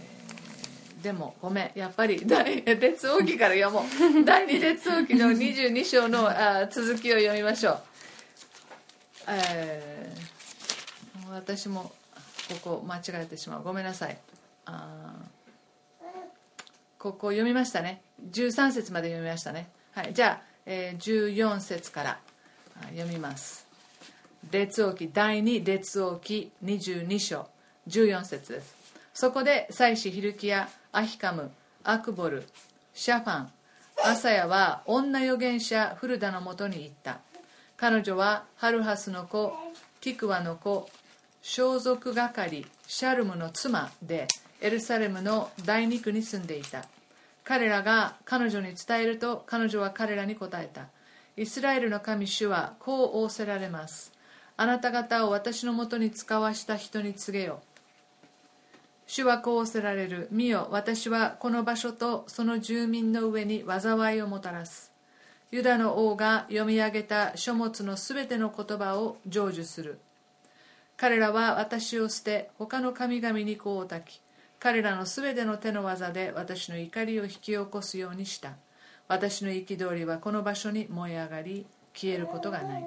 [1.01, 1.79] ー、でもごめん。
[1.79, 2.23] やっぱり
[2.63, 3.83] 列王記から読もう。
[4.23, 7.79] 第2列王記の22章のあ続きを読みましょう、
[9.29, 11.91] えー、私も
[12.63, 13.63] ここ間違えてしまう。
[13.63, 14.15] ごめんなさい。
[14.67, 15.15] あ
[17.05, 18.01] ここ読みましたね。
[18.31, 19.69] 13節まで読みましたね。
[19.93, 20.13] はい。
[20.15, 22.17] じゃあ、えー、14節から
[22.95, 23.67] 読みます。
[24.49, 27.47] 列王記第2列王記22章。
[27.87, 28.75] 14節です。
[29.13, 31.51] そこで祭司ヒルキヤアヒカム
[31.83, 32.43] アクボル
[32.95, 33.49] シャファン
[34.03, 37.19] アサヤは女預言者フルダのもとに行った。
[37.77, 39.53] 彼女はハルハスの子
[40.01, 40.89] ティクワの子
[41.43, 44.27] 装束係シャルムの妻で
[44.59, 46.83] エルサレムの第二区に住んでいた。
[47.45, 50.87] 彼らが彼女に伝えると彼女は彼らに答えた。
[51.37, 54.11] イスラエルの神主はこう仰せられます。
[54.57, 57.61] あなた方を私のもとに使わした人に告げよ
[59.05, 60.27] 主はこう仰せられる。
[60.31, 64.91] 見よ私はこの場所とその住民の上に災いをもたらす。
[65.51, 69.99] ユダの王が読み上げた書物のすべての言葉を成就する。
[70.97, 74.19] 彼らは私を捨て他の神々にこうをたき。
[74.65, 78.53] 彼らのすべての手の技で私の怒りを引き起こすようにした。
[79.07, 82.83] 私の憤りはこの場所に燃え上がり消えることがない。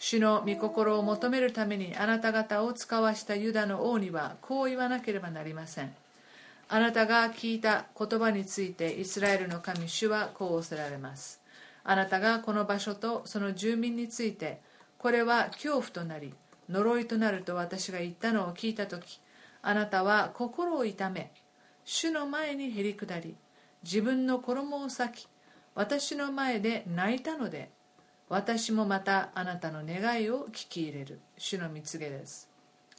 [0.00, 5.94] 主の御心を求めるためにあなた方を使わしたユダの王にはこう言わなければなりません。
[6.68, 11.40] あなたが聞いた言葉についてイスラエルの神主はこう仰せられます。
[11.84, 14.58] あなたがこの場所とその住民について
[14.98, 16.34] これは恐怖となり
[16.68, 19.20] 呪いとなると私が言ったのを聞いた時
[19.66, 21.32] あなたは心を痛め
[21.84, 23.34] 主の前にへり下り
[23.82, 25.28] 自分の衣を裂き
[25.74, 27.70] 私の前で泣いたので
[28.28, 31.20] 私もまたあなたの願いを聞き入れる。
[31.38, 32.48] 主の蜜げです。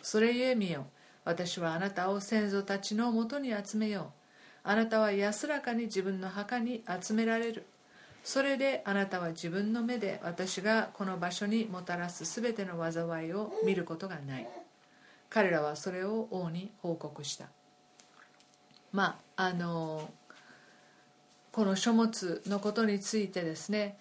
[0.02, 0.88] それゆえ見よ
[1.26, 4.70] 私はあなたを先祖たちのもとに集めよう。
[4.70, 7.66] あなたは安らかに自分の墓に集められる。
[8.24, 14.67] それであなたは自分の目で私がこの場所にもたらす全ての災いを見ることがない。
[15.30, 17.48] 彼らはそれを王に報告した。
[18.92, 20.10] まああの
[21.52, 23.98] この書物のことについてですね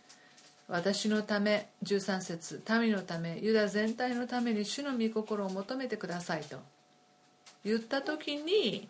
[0.68, 6.58] 私のため13節民のためユダ全体のために主の御心を求めてくださいと。
[7.64, 8.88] 言った時に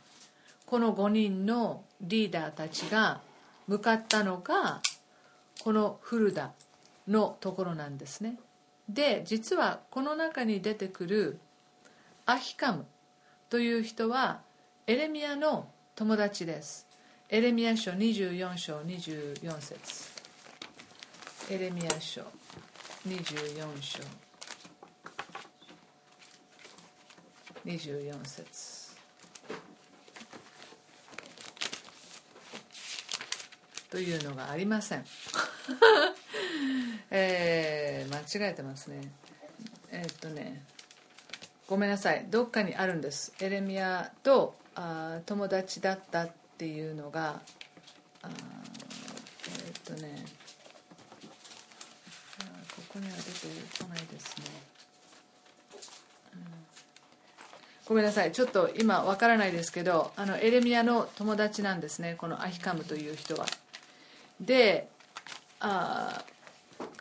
[0.67, 3.21] この5人のリーダーたちが
[3.69, 4.81] 向かったのが
[5.63, 6.53] このフルダ
[7.09, 8.39] のところなんですね。
[8.89, 11.39] で実はこの中に出てくる
[12.29, 12.87] アヒカム
[13.49, 14.41] という人は
[14.89, 16.89] エレミアの友達です。
[17.29, 20.11] エレミア書24章24節。
[21.51, 22.23] エレミア書
[23.07, 24.01] 24章
[27.65, 28.97] 24節。
[33.89, 35.05] というのがありません。
[37.09, 39.13] えー、間違えてますね。
[39.93, 40.65] えー、っとね。
[41.67, 42.27] ごめんなさい。
[42.31, 43.33] どっかにあるんです。
[43.41, 47.41] エレミアとあ友達だったっていうのが
[48.23, 50.25] あえー、っとね。
[52.77, 53.31] ここには出て
[53.83, 54.45] こないですね、
[56.35, 56.41] うん、
[57.87, 58.33] ごめんなさい。
[58.33, 62.15] ちょっと今わからないですけどあのエレミアの友達なんですね。
[62.17, 63.47] このアヒカムという人は。
[64.41, 64.89] で
[65.61, 66.23] あ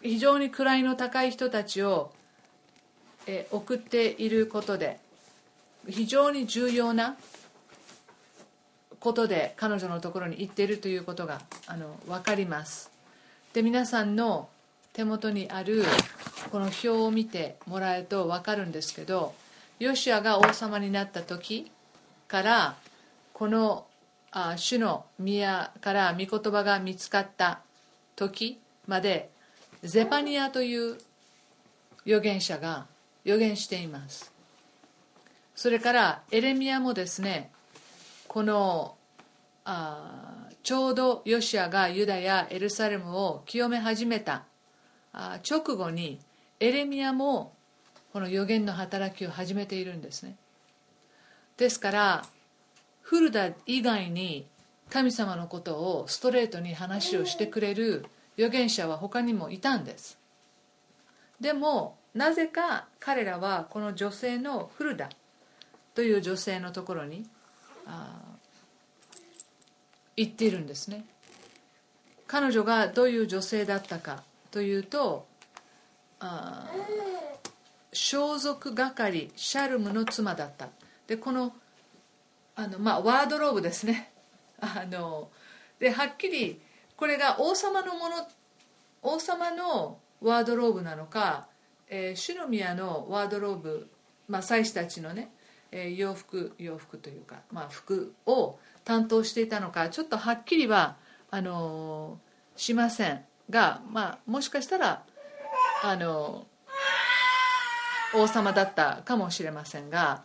[0.01, 2.11] 非常に位の高い人たちを、
[3.27, 4.99] え送っていることで
[5.87, 7.15] 非常に重要な
[8.99, 12.89] ことで彼女のところに行っているということがあの分かります。
[13.53, 14.49] で皆さんの
[14.93, 15.83] 手元にある
[16.51, 19.33] この表を見てもらえると分かるんですけど
[19.79, 21.71] ヨシアが王様になった時
[22.27, 22.75] から
[23.33, 23.85] この
[24.31, 27.59] あ主の宮から御言葉が見つかった
[28.15, 29.29] 時まで
[29.83, 30.97] ゼパニアという
[32.05, 32.85] 預言者が
[33.25, 34.31] 預言しています。
[35.55, 37.49] それからエレミアもですね
[38.27, 38.95] この
[39.63, 44.43] あちょうどヨシアがユダやエルサレムを清め始めた
[45.13, 46.19] あ直後に
[46.59, 47.53] エレミアも
[48.11, 50.35] この予言の働きを始めているんですね。
[51.57, 52.25] ですから
[53.01, 54.45] フルダ以外に
[54.89, 58.05] 神様のことをストレートに話をしてくれる
[58.37, 60.17] 預言者は他にもいたんです。
[61.39, 65.09] でもなぜか彼らはこの女性のフルダ
[65.93, 67.27] という女性のところに
[70.15, 71.05] 行っているんですね。
[72.25, 75.27] 彼女がどういう女性だったかというと
[77.91, 80.69] 装束係シャルムの妻だった。
[81.07, 81.53] でこの
[82.55, 84.11] あの、まあ、ワードローブですね。
[84.61, 85.29] あの
[85.79, 86.61] ではっきり
[86.95, 88.27] これが王様のもの
[89.01, 91.47] 王様のワードローブなのか、
[91.89, 93.89] えー、シュノミヤのワードローブ、
[94.27, 95.31] まあ、祭司たちのね、
[95.71, 100.95] えー、洋服洋服というか、まあ、服を担当していたのかちょっとはっきりは
[101.31, 105.03] あのー、しませんが、まあ、もしかしたら
[105.83, 106.47] あの
[108.13, 110.23] 王様だったかもしれませんが、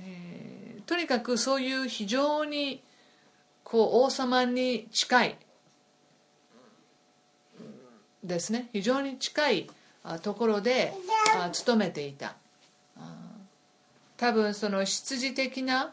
[0.00, 2.82] えー、とにかくそういう非常に
[3.64, 5.38] こう王様に近い
[8.22, 8.68] ですね。
[8.72, 9.70] 非常に近い
[10.22, 10.92] ところで
[11.52, 12.34] 勤めていた。
[14.16, 15.92] 多分その執事的な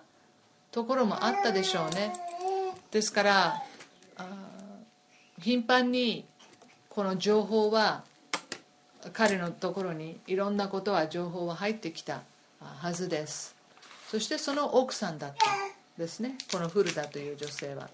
[0.72, 2.14] ところもあったでしょうね。
[2.92, 3.64] ですから
[5.42, 6.26] 頻繁に
[6.90, 8.04] この情報は
[9.14, 12.22] 彼のところにいろんなことは情報は入ってきた
[12.60, 13.56] はずです。
[14.12, 15.46] そしてその奥さんだった
[15.98, 16.36] ですね。
[16.52, 17.90] このフルダという女性は。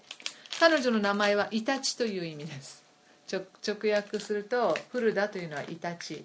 [0.58, 2.82] 彼女の名前はイタチという意味です。
[3.30, 6.24] 直訳するとフルダというのはイタチ。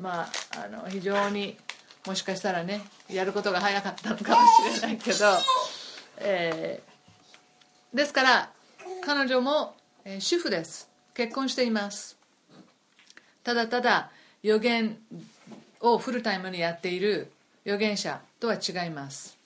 [0.00, 0.28] まあ
[0.64, 1.56] あの非常に
[2.06, 5.26] もしかしたらねやることが早かったのかもしれないけど、
[6.18, 8.50] えー、ですから
[9.04, 10.88] 彼女も、えー、主婦です。
[11.14, 12.16] 結婚しています。
[13.44, 14.10] ただただ
[14.42, 14.98] 予言
[15.80, 17.30] をフルタイムにやっている
[17.64, 19.38] 預言者とは違います。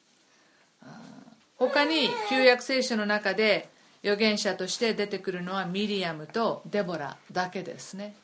[1.57, 3.69] 他に旧約聖書の中で
[4.03, 8.15] 預言者として出てくるのはミリアムとデボラだけですね。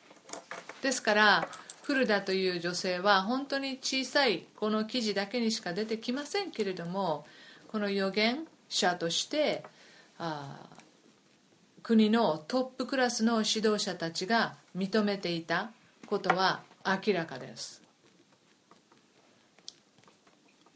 [0.81, 1.47] ですから
[1.81, 7.25] フルダという女性は本当に小さいこの記事だけにしか出てきませんけれども
[7.67, 9.63] この預言者として
[10.19, 10.59] あ
[11.81, 15.71] 国のトップクラスの指導者たちが認めていた
[16.05, 17.81] ことは明らかです、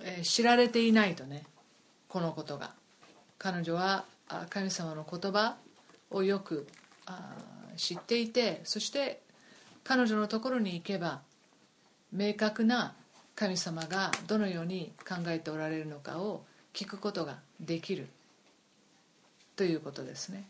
[0.01, 1.43] えー、知られていないとね
[2.07, 2.71] このことが。
[3.39, 4.05] 彼女は
[4.49, 5.55] 神様の言葉
[6.11, 6.67] をよく
[7.75, 9.21] 知っていてそして
[9.84, 11.21] 彼女のところに行けば
[12.11, 12.93] 明確な
[13.36, 18.07] 神様がどのように考えておられるのかを聞くことができる
[19.55, 20.47] ということですね。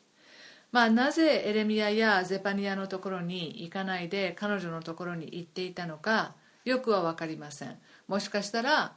[0.71, 6.34] まあ、なぜエレミアやゼパニアのところに行かないで彼女のところに行っていたのか
[6.65, 7.77] よくは分かりません
[8.07, 8.93] もしかしたら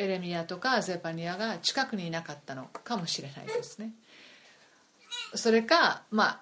[0.00, 3.90] エレミアとかゼパニアが近くにいなかったのかもしれないですね。
[5.34, 6.40] それかま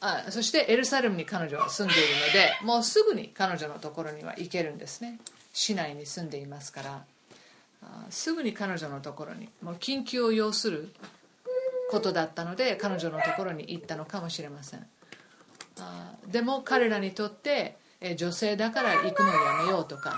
[0.00, 5.18] ああそしてエルサレムに彼女は住んでいるのでもうすぐに彼女のところには行けるんですね。
[5.52, 7.04] 市内に住んでいますから。
[8.08, 10.94] すぐに彼女のところにもう緊急を要する
[11.90, 14.86] ことだったので彼女のところに行ったのかもしれません。
[15.78, 20.16] あでも彼らにとってえ女性だから行くのをやめようとか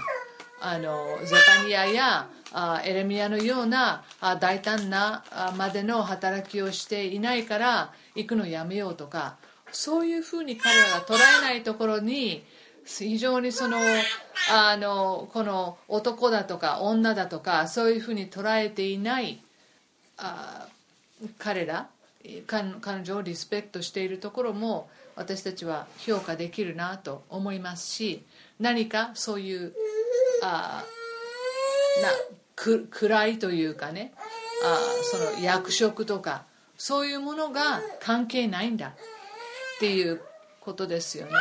[0.68, 9.36] あのゼパニアやあエレミアのようなあ大胆なあまでの働きをしていないから行くのやめようとか
[9.70, 12.42] そういうふうに彼らが捉えないところに
[12.84, 13.78] 非常にその
[14.50, 19.40] あのこの男だとか女だとかそういうふうに捉えていない
[20.16, 20.66] あ
[21.38, 21.86] 彼ら
[22.46, 28.24] 彼女をリスペクトしているところも私たちは評価できるなと思いますし
[28.58, 29.72] 何かそういう
[30.42, 30.84] あ
[32.02, 32.08] な
[32.54, 34.12] く暗いというかね。
[34.64, 36.44] あその役職とか
[36.78, 38.88] そういうものが関係ないんだ。
[38.88, 38.92] っ
[39.78, 40.22] ていう
[40.60, 41.32] ことですよね。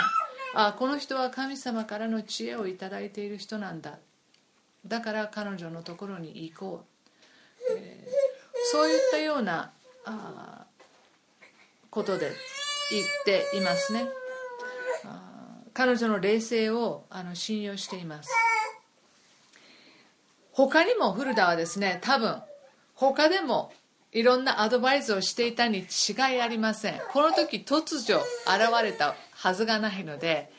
[0.53, 3.99] あこの人は神様からの知恵を頂いている人なんだ。
[4.85, 6.85] だから彼女のところに行こ
[7.69, 9.71] う、えー、そういったような
[10.05, 10.65] あ
[11.89, 12.31] ことで
[12.91, 14.07] 言っていますね。
[15.73, 18.29] 彼女の霊性をあの信用しています。
[20.55, 22.41] 他にもフルダはですね多分
[22.93, 23.71] 他でも
[24.11, 25.83] いろんなアドバイスをしていたに違
[26.37, 27.01] いありません。
[27.11, 30.49] この時突如現れたはずがないので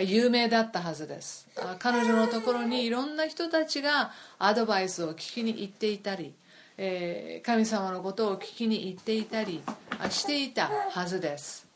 [0.00, 1.48] 有名だったはずです。
[1.78, 6.34] 彼女のところにいろんな人たちがアドバイスを聞きに行っていたり
[6.78, 9.62] えー、神様のことを聞きに行っていたり
[10.10, 11.66] していたはずです。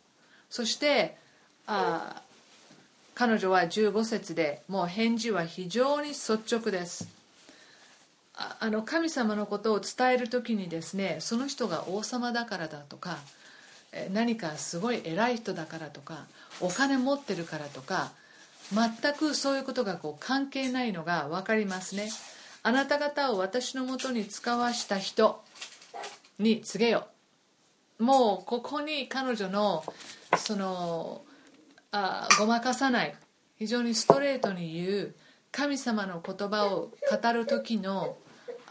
[0.50, 1.16] そして
[1.66, 2.22] あ
[3.14, 7.19] 彼女は15節でもう返事は非常に率直です。
[8.58, 13.18] あの神様のことを伝える時にですねその人が王様だからだとか
[14.12, 16.24] 何かすごい偉い人だからとか
[16.60, 18.12] お金持ってるからとか
[18.72, 22.08] 全くそういうことがこう関係ないのが分かりますね。
[22.62, 25.42] あなた方を私のもとに使わした人
[26.38, 27.06] に告げよ
[27.98, 29.82] もうここに彼女の
[30.36, 31.22] その
[31.90, 33.14] あごまかさない
[33.58, 35.14] 非常にストレートに言う
[35.52, 38.16] 神様の言葉を語る時の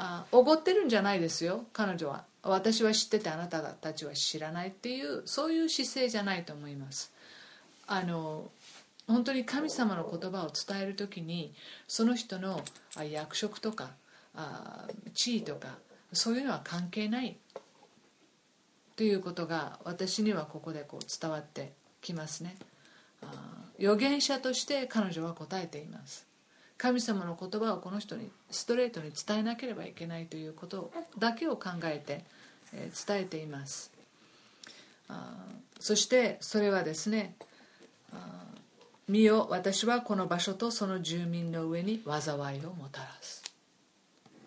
[0.01, 1.65] あおごってるんじゃないですよ。
[1.73, 2.23] 彼女は。
[2.41, 7.11] 私は知っててあなたたちは知らないっていうそういう姿勢じゃないと思います。
[7.85, 8.49] あの
[9.07, 11.53] 本当に神様の言葉を伝える時に
[11.87, 12.61] その人の
[13.11, 13.89] 役職とか
[15.13, 15.79] 地位とか
[16.13, 17.35] そういうのは関係ない
[18.95, 22.55] ということが私にはここでこう伝わってきますね。
[23.77, 26.28] 預言者として彼女は答えています。
[26.79, 32.23] 神様の言葉をこの人にストレートに伝えなければいけないということだけを考えて
[32.71, 33.91] 伝えています。
[35.79, 37.35] そしてそれはですね
[39.09, 43.43] 見よ私はこの場所とその住民の上に災いをもたらす。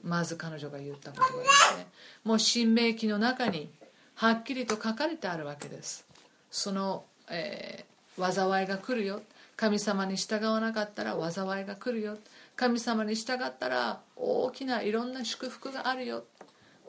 [0.02, 1.86] まず彼女が言った言葉ですね
[2.24, 3.70] もう新明記の中に
[4.14, 6.06] はっきりと書かれてあるわけです。
[6.50, 9.20] その、えー、災いが来るよ
[9.62, 12.18] 神様に従わなかったら災いが来るよ。
[12.56, 16.24] 神様に従ったら大きないろんな祝福があるよ。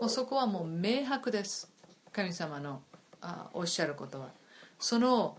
[0.01, 1.71] もうそこはもう明白です。
[2.11, 2.81] 神様の
[3.21, 4.29] あおっしゃることは。
[4.79, 5.37] その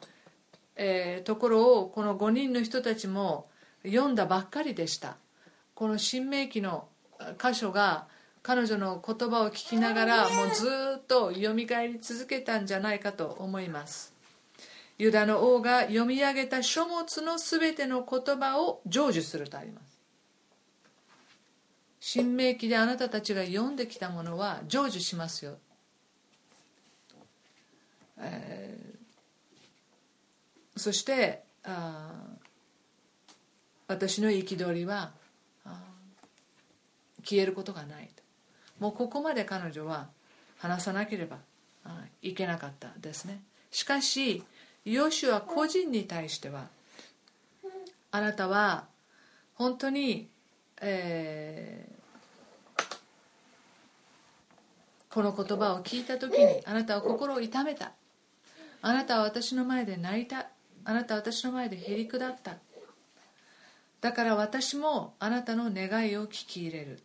[0.77, 3.49] えー、ところをこの5人の人たちも
[3.85, 5.17] 読んだばっかりでした。
[5.75, 6.87] この新明記の
[7.43, 8.07] 箇所が
[8.45, 10.69] 彼女の言葉を聞きながらもうず
[10.99, 14.14] っと読み返り続けたんじゃないかと思います。
[14.99, 20.01] ユダの王が読み上げた書物のすべての言葉を成就するとあります。
[22.01, 25.57] 新明記であなたたちが読んできたものは成就しますよ、
[28.19, 28.95] えー
[30.77, 32.11] そしてあ
[33.87, 35.13] 私の憤りは
[37.23, 38.23] 消えることがないと。
[38.81, 40.09] もうここまで彼女は
[40.59, 41.39] 話さなければ
[42.23, 43.41] いけなかったですね。
[43.71, 44.43] しかし
[44.85, 46.67] ヨシュア個人に対しては
[48.11, 48.85] あなたは
[49.55, 50.29] 本当に、
[50.81, 52.97] えー、
[55.11, 57.93] この言葉を聞いた時にあなたは心を痛めた。
[58.83, 60.49] あなたは私の前で泣いた。
[60.85, 62.57] あなたは私の前でへりくだった。
[64.01, 67.03] だから私もあなたの願いを聞き入れる。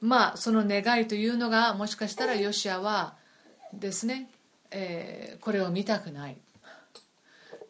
[0.00, 3.14] まあその願いというのがもしかしたらヨシアは
[3.72, 4.30] ですね、
[4.70, 6.36] えー、これを見たくない。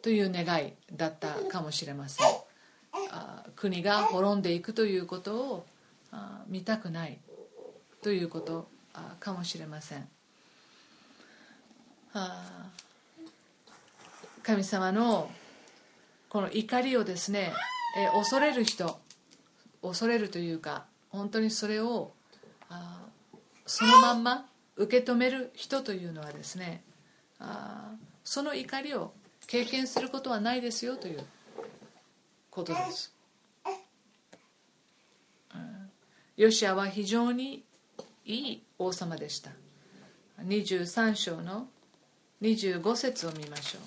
[0.01, 2.27] という願いだったかもしれません。
[3.55, 5.65] 国が滅んでいくということを
[6.47, 7.17] 見たくない。
[8.03, 8.67] ということ
[9.19, 10.07] かもしれません。
[14.43, 15.31] 神様の
[16.29, 17.51] この怒りをですね、
[17.97, 18.99] え恐れる人
[19.81, 22.11] 恐れるというか本当にそれを
[23.65, 26.83] そのまんま受け止める人というのはですね
[27.39, 29.13] あその怒りを
[29.47, 31.23] 経験することはないですよという
[32.49, 33.13] ことです、
[35.53, 35.89] うん、
[36.37, 37.63] ヨシアは非常に
[38.25, 39.51] いい王様でした。
[40.43, 41.67] 23章の
[42.41, 43.79] 25節を見ましょ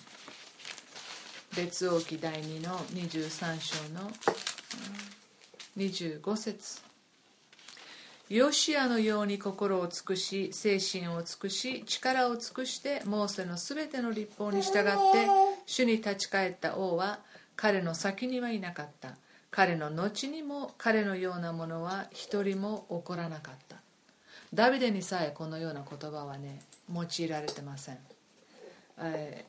[1.54, 1.56] う。
[1.56, 4.10] 列王記第2の23章の
[5.76, 6.87] 25節。
[8.28, 15.26] ヨシアのように心を尽くし精神を尽くし力を尽くしてモーセのすべての立法に従って
[15.66, 17.20] 主に立ち返った王は
[17.56, 19.16] 彼の先にはいなかった。
[19.50, 23.76] 彼の後にも彼のようなものは一人も起こらなかった。
[24.52, 26.60] ダビデにさえこのような言葉はね
[26.92, 27.98] 用いられてません、
[29.02, 29.44] え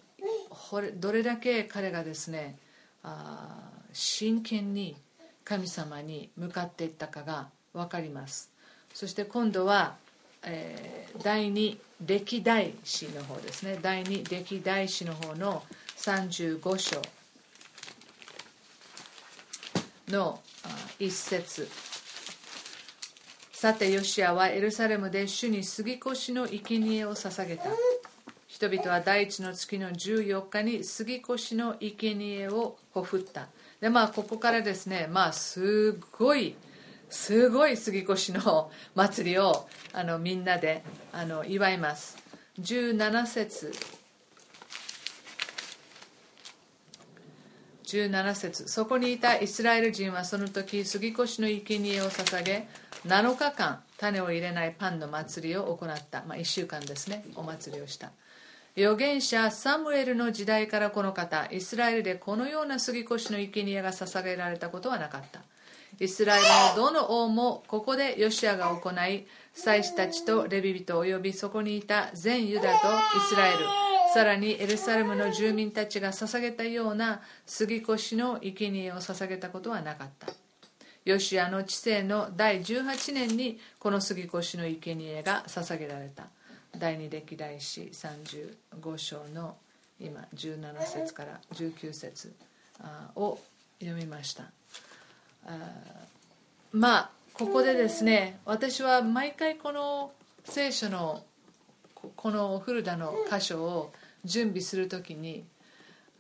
[0.95, 2.57] どれだけ彼がですね
[3.03, 4.97] あ真剣に
[5.45, 8.51] 神様に向かっていったかが分かります。
[8.93, 9.95] そして今度は、
[10.43, 13.77] えー、第2歴代史の方ですね。
[13.81, 15.63] 第2歴代史の方の
[15.97, 17.01] 35章
[20.09, 20.39] の
[20.97, 21.67] 一節。
[23.51, 27.65] さてヨシアはエルサレムで主に杉越の生贄を捧げた。
[28.47, 33.47] 人々は第一の月の14日に杉越の生贄をほふった。
[33.81, 36.55] でまあここからですねまあすごい
[37.09, 42.17] すごい杉越の祭りをあのみんなであの祝います。
[42.61, 43.73] 17節。
[47.83, 48.67] 17節。
[48.67, 52.67] そこにいたイスラエル人はその時杉越の生贄を捧げ
[53.07, 57.25] 7日間種を入れないパンの祭りを行った、まあ、1週間ですね。
[57.35, 58.11] お祭りをした。
[58.77, 65.41] 預言者サムエルの時代からこの方イスラエルでこのような杉越の生贄が捧げられたことはなかった。
[65.99, 66.45] イスラエル
[66.81, 72.71] のどの王もここでヨシアが行い祭司たちとレビ人およびそこにいた全ユダとイ
[73.29, 73.57] スラエル。
[74.13, 80.33] さらにエルサレムの住民たちが捧げたような杉越の生贄を捧げたことはなかった。
[81.05, 86.27] ヨシアの治世の第18年にこの杉越の生贄が捧げられた。
[86.77, 89.57] 第二歴代史35章の
[89.99, 92.33] 今17節から19節
[93.15, 93.37] を
[93.79, 94.58] 読みました。
[96.71, 100.11] まあここでですね私は毎回この
[100.43, 101.23] 聖書の
[102.15, 103.91] このフルダの箇所を
[104.25, 105.43] 準備する時に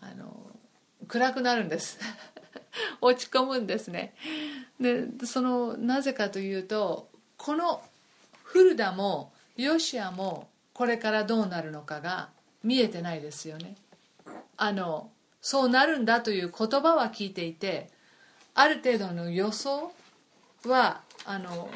[0.01, 0.33] あの
[1.07, 1.99] 暗くなるんです。
[3.01, 4.13] 落ち込むんですね。
[4.79, 7.81] でそのなぜかというとこの
[8.43, 12.29] フルダもヨシアもこれからどうなるのかが
[12.63, 13.75] 見えてないですよね。
[14.57, 15.09] あの
[15.41, 17.89] そうなるんだという言葉は聞いていて
[18.59, 19.93] ある程度の予想
[20.65, 21.69] はあの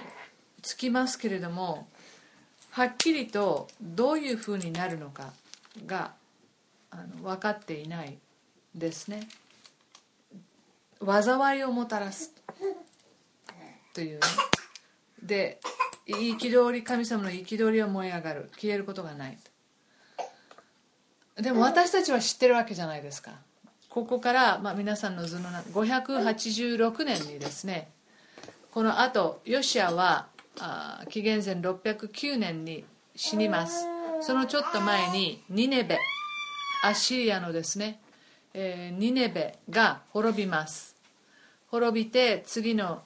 [0.61, 1.87] つきますけれども
[2.71, 5.31] はっきりとどういうふうになるのか
[5.85, 6.11] が
[6.91, 8.17] あの分かっていない
[8.75, 9.29] ですね。
[10.99, 12.33] 災いをもたらす
[13.93, 14.19] というね。
[15.21, 15.61] で
[16.05, 18.49] 憤り神様の憤りは燃え上がる。
[18.55, 19.37] 消えることがない
[21.37, 23.31] でも私たちは知ってるわけじゃないですか。
[23.93, 27.91] ここから、まあ、皆さんの図の586年にですね
[28.71, 30.25] このあとヨシアは
[30.59, 32.85] あ紀元前609年に
[33.15, 33.85] 死にます。
[34.21, 35.99] そのちょっと前にニネベ
[36.83, 37.99] アシリアのですね、
[38.55, 40.95] えー、ニネベが滅びます。
[41.69, 43.03] 滅びて次の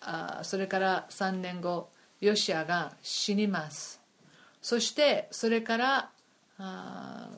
[0.00, 1.90] あそれから3年後
[2.22, 4.00] ヨシアが死にます。
[4.62, 6.10] そしてそれから
[6.56, 7.28] あ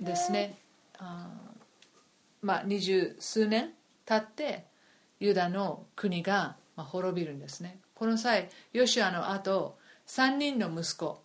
[0.00, 0.54] ですね
[0.98, 1.51] あ
[2.42, 3.70] まあ二十数年
[4.04, 4.66] 経って
[5.20, 7.78] ユダの国が滅びるんですね。
[7.94, 9.76] この際ヨシアの後
[10.08, 11.22] 3人の息子。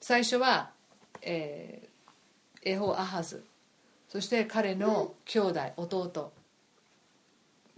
[0.00, 0.70] 最初は、
[1.22, 3.44] えー、エホアハズ。
[4.08, 6.32] そして彼の兄弟弟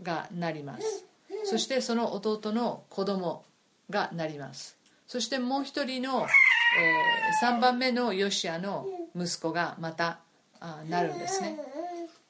[0.03, 1.05] がなります。
[1.45, 3.45] そしてその弟の子供
[3.91, 4.77] がなります。
[5.07, 10.19] そしてもう一人の、えー、3番目のヨシアの息子がまた
[10.59, 11.59] あなるんですね。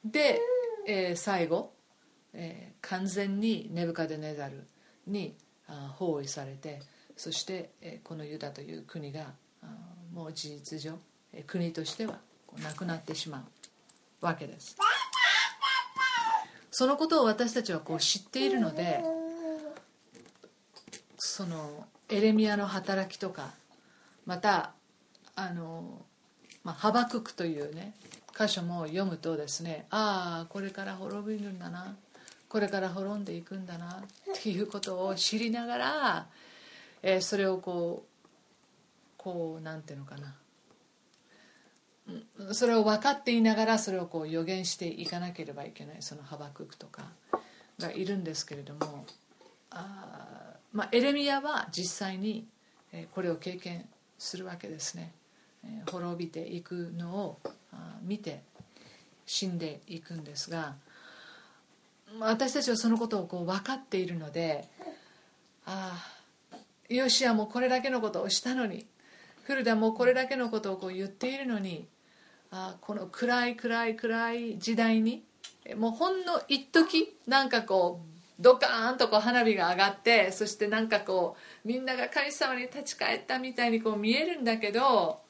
[0.05, 0.39] で、
[0.87, 1.73] えー、最後、
[2.33, 4.67] えー、完全にネブカデネザル
[5.07, 5.35] に
[5.97, 6.81] 包囲されて
[7.17, 9.33] そして、えー、このユダという国が
[10.13, 10.99] もう事実上、
[11.33, 12.19] えー、国としては
[12.61, 13.43] なくなってしま
[14.21, 14.77] うわけです。
[16.71, 19.01] そのことを私たちはこう知っているので
[21.17, 23.51] そのエレミアの働きとか
[24.25, 24.73] また
[25.35, 26.01] あの、
[26.65, 27.93] まあ、ハバククというね
[28.37, 31.95] 箇所も読むとですねああこれから滅びるんだな。
[32.49, 34.03] これから滅んでいくんだな。
[34.33, 36.27] っていうことを知りながら、
[37.01, 38.15] えー、それをこう
[39.17, 40.35] こうなんていうのかな。
[42.53, 45.97] それを分かっていながらそれをこう予言していかなければいけない。
[46.01, 47.09] そのハバククとか
[47.79, 49.05] がいるんですけれども
[49.71, 52.47] あ、まあ、エレミアは実際に
[53.11, 53.87] これを経験
[54.19, 55.13] するわけですね。
[55.89, 57.39] 滅びていくのを
[58.05, 58.41] 見て
[59.25, 60.75] 死んでいくんですが
[62.19, 64.65] 私たちはそのことをこう分かっているので
[65.65, 65.97] あ
[66.51, 68.85] あヨシアもこれだけのことをしたのに
[69.43, 71.87] フルダもこれだけのことをこう言っているのに
[72.51, 75.23] あこの暗い暗い暗い時代に
[75.77, 81.35] もうほんの一時なんかこうドカーンとこう花火が上がってそしてなんかこ
[81.65, 85.21] うみんなが神様に立ち返ったみたいにこう見えるんだけど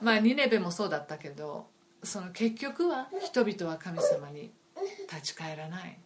[0.00, 1.66] まあニネベもそうだったけど
[2.02, 4.50] その結局は人々は神様に
[5.10, 5.98] 立ち返らない。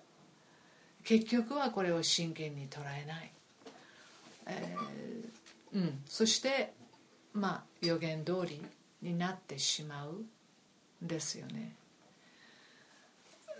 [1.04, 3.30] 結局はこれを真剣に捉えない、
[4.46, 6.72] えー、うん、そして
[7.32, 8.60] まあ予言通り
[9.00, 10.24] になってしまう
[11.04, 11.76] んですよね。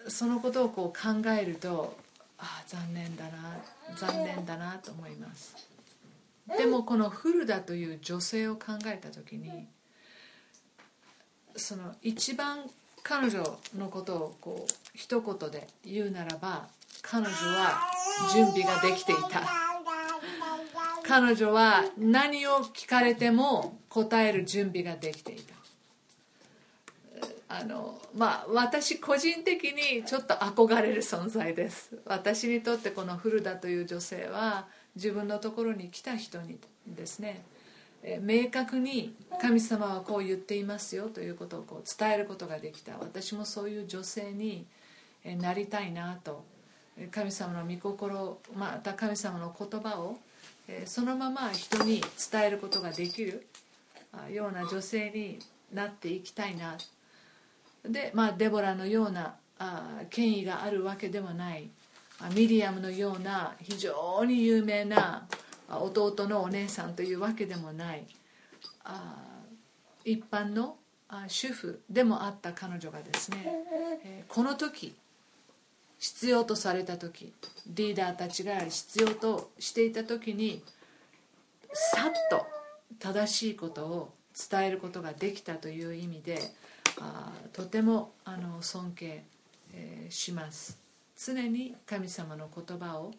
[0.08, 1.96] そのことをこう考えると
[2.38, 3.58] ああ残念だな
[3.96, 5.54] 残念だなと思います。
[6.58, 9.68] でもこのフルダという女性を考えた時に
[11.56, 12.58] その一番
[13.02, 16.66] 彼女のことをこう一言で言うならば
[17.02, 17.80] 彼女は
[18.32, 19.42] 準備ができていた。
[21.06, 25.54] 彼女は何を聞かれても答える準備ができていた。
[27.48, 31.96] あのまあ私個人的にちょっと憧れる存在です。
[32.04, 37.44] 私にとってこの古田という女性は自分のところに来た人にですね
[38.20, 42.92] 明確に神様はこう言っていますよということをこう伝えることができた。
[42.98, 44.66] 私もそういう女性に
[45.38, 46.44] なりたいなと。
[47.10, 50.16] 神様の御心また神様の言葉を
[50.86, 52.00] そのまま人に
[52.32, 53.46] 伝えることができる
[54.32, 55.38] ような女性に
[55.74, 56.78] なっていきたいな。
[57.84, 59.34] で、まあ、デボラのような
[60.10, 61.68] 権威があるわけではない。
[62.34, 65.26] ミリアムのような非常に有名な
[65.68, 68.06] 弟のお姉さんというわけでもない。
[70.04, 70.76] 一般の
[71.28, 74.94] 主婦でもあった彼女がですねこの時
[75.98, 77.32] 必要とされた時
[77.66, 80.62] リーダーたちが必要としていた時に
[81.72, 82.46] さっと
[82.98, 84.12] 正しいことを
[84.50, 86.38] 伝えることができたという意味で
[87.00, 89.24] あとてもあの尊敬、
[89.74, 90.78] えー、します。
[91.18, 93.14] 常に神様の言葉を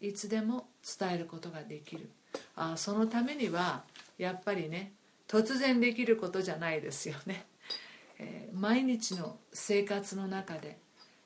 [0.00, 0.68] いつでも
[0.98, 2.10] 伝えることができる。
[2.56, 3.82] あそのためには
[4.18, 4.92] やっぱりね
[5.28, 7.46] 突然できることじゃないですよね、
[8.18, 10.78] えー、毎日の生活の中で、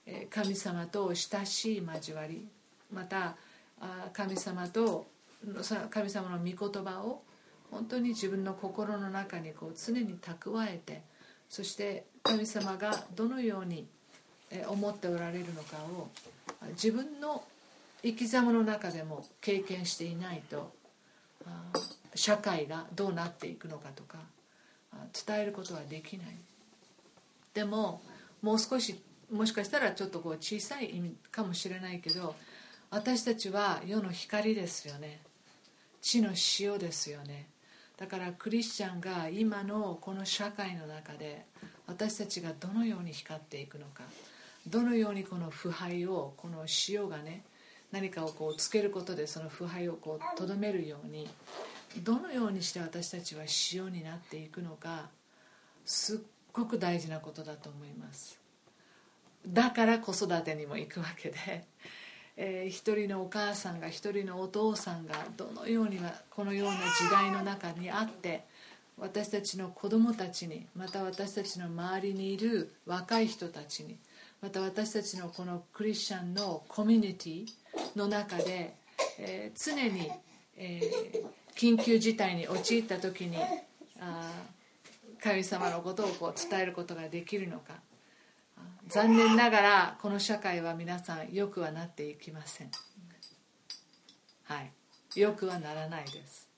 [0.07, 2.49] えー、神様と親しい交わり
[2.93, 3.37] また
[3.81, 5.07] あ神様と
[5.91, 7.23] 神様の御言葉を
[7.71, 11.03] 本当に自分の心の中にこう常に蓄えて
[11.49, 13.87] そして神様がどのように
[14.69, 16.09] 思っておられるのかを
[16.71, 17.45] 自分の
[18.03, 20.73] 生き様の中でも経験していないと
[22.15, 24.19] 社会がどうなっていくのかとか
[25.27, 26.27] 伝えることはできない。
[27.55, 28.03] でも
[28.43, 32.37] もう少しもしかしたらちょっとこう小さい意味かもしれないけど
[32.91, 35.21] 私たちは世の光ですよね。
[36.01, 36.31] 地の
[36.61, 37.49] 塩ですよね。
[37.97, 41.47] だからクリスチャンが今のこの社会の中で
[41.87, 44.05] 私たちがどのように光っていくのか
[44.67, 47.43] どのようにこの腐敗をこの塩がね
[47.93, 51.29] 何かをこうつけることでその腐敗をこうとどめるように
[52.03, 55.09] どのようにして私たちは塩になっていくのか
[55.85, 56.19] すっ
[56.53, 58.39] ごく大事なことだと思います。
[59.47, 61.37] だから子育てにも行くわけで、
[62.37, 68.45] えー、一人のお母さんが一人のお父さんがどのようにはこのような時代の中にあって
[68.99, 73.97] 私たちの子供たちにまた私たちの周りにいる若い人たちに
[74.43, 77.47] また私たちのこのクリスチャンのコミュニティ
[77.95, 78.75] の中で、
[79.19, 80.11] えー、常に、
[80.57, 83.37] えー、緊急事態に陥った時に
[84.01, 84.31] あ
[85.23, 87.75] 神様のことをこう伝えることができるのか。
[88.89, 92.71] 残念ながらこの社会は皆さんよくはなっていきません。
[94.45, 95.21] はい。
[95.21, 96.49] よくはならないです。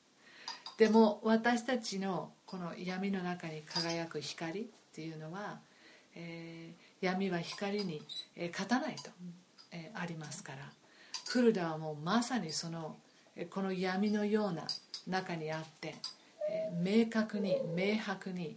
[0.76, 4.64] でも私たちのこの闇の中に輝く光っ
[4.94, 5.60] ていうのは、
[6.14, 8.02] えー、闇は光に、
[8.36, 9.10] え、勝たないと、
[9.72, 10.58] えー、ありますから。
[11.30, 12.96] クルダはもうまさにその
[13.50, 14.66] この闇のような
[15.06, 15.94] 中にあって、
[16.82, 18.56] 明確に明白に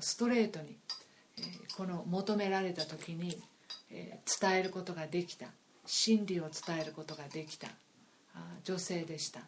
[0.00, 0.76] ストレートに、
[1.76, 3.42] この求められた時に、
[3.90, 5.46] 伝えることができた。
[5.84, 7.68] 真理を伝えることができた。
[8.64, 9.40] 女性でした。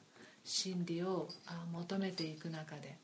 [0.44, 1.28] 真理を
[1.72, 2.96] 求めていく中で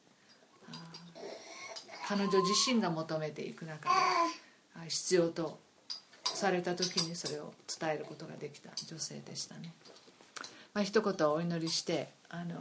[2.08, 3.94] 彼女自身が求めていく中で
[4.88, 5.60] 必要と
[6.36, 9.72] された時にそれを伝えることができた女性でしたね、
[10.72, 12.56] まあ、一言お祈りしてあの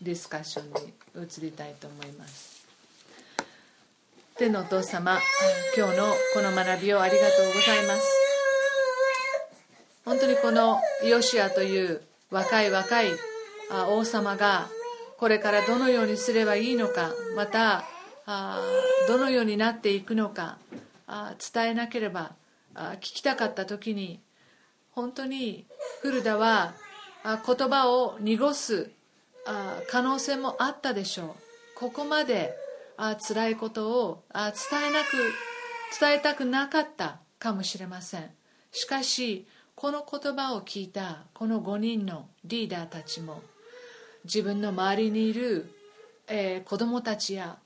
[0.00, 0.92] ディスカッションに
[1.26, 2.66] 移りたいと思います。
[4.36, 5.18] 天のお父様
[5.76, 6.04] 今日の
[6.34, 8.02] この学びをありがとうございます。
[10.04, 13.08] 本当にこのヨシアという若い若い
[13.88, 14.68] 王様が
[15.18, 17.84] これからどのようにすればいいのかまた
[19.08, 20.58] どのようになっていくのか
[21.52, 22.32] 伝えなければ
[22.76, 24.20] 聞きたかった時に
[24.90, 25.66] 本当に
[26.02, 26.74] 古田は
[27.24, 28.90] 言葉を濁す
[29.88, 31.30] 可能性もあったでしょう。
[31.74, 32.54] ここまで
[33.28, 35.16] 辛いことを伝えなく
[36.00, 38.30] 伝えたくなかったかもしれません。
[38.72, 43.42] しかしこの言葉を聞いたこの5人のリーダーたちも
[44.24, 45.70] 自分の周りにいる、
[46.28, 47.58] えー、子供たちや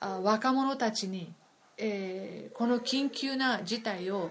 [0.00, 1.32] 若者たちに、
[1.76, 4.30] えー、この緊急な事態を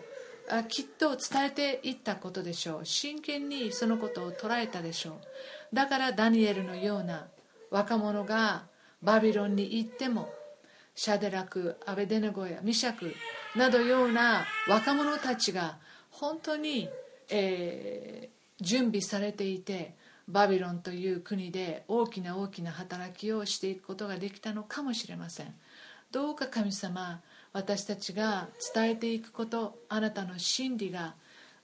[0.70, 2.86] きっと伝えていったことでしょう。
[2.86, 5.20] 真剣にそのことを捉えたでしょ
[5.72, 5.76] う。
[5.76, 7.28] だからダニエルのような
[7.70, 8.66] 若者が
[9.02, 10.30] バビロンに行っても
[10.96, 13.14] シャデラクアベデネゴやミシャク
[13.56, 15.78] などような若者たちが
[16.10, 16.90] 本当に
[17.30, 19.96] えー、準備されていて
[20.28, 25.54] バビロンという国で大きな大きな働きをしていくことができたのかもしれません。
[26.12, 27.22] どうか神様
[27.58, 31.16] 私たちが伝えていくことあなたの真理が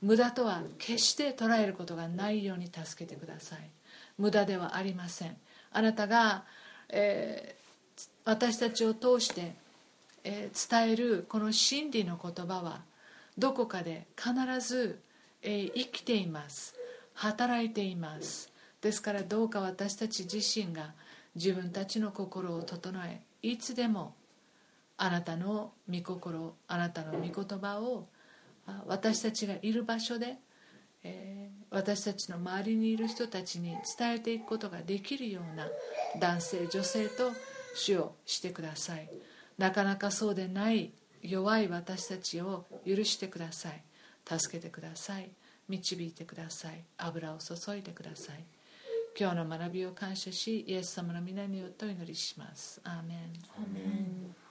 [0.01, 3.59] 無駄とは決して捉えることがないように助けてください。
[4.17, 5.37] 無駄ではありません。
[5.71, 6.45] あなたが、
[6.89, 9.53] えー、私たちを通して、
[10.23, 12.81] えー、伝えるこの真理の言葉は
[13.37, 14.33] どこかで必
[14.67, 14.99] ず、
[15.43, 16.73] えー、生きています。
[17.13, 18.51] 働いています。
[18.81, 20.93] ですからどうか私たち自身が
[21.35, 24.15] 自分たちの心を整えいつでも
[25.03, 28.07] あなたの御心あなたの御言葉を
[28.87, 30.37] 私たちがいる場所で、
[31.03, 35.67] えー、私たちの周りにいる人たちに伝えていくことができるような
[36.21, 37.33] 男性女性と
[37.75, 39.09] 主をしてください。
[39.57, 43.83] なかなかそうでない弱い私たちを許してください。
[44.25, 45.29] 助けてください。
[45.67, 46.81] 導いてください。
[46.97, 48.45] 油を注いでください。
[49.19, 52.79] 今日の学びを感謝しイエス様の皆によってお祈りします。
[52.85, 54.42] アーメン。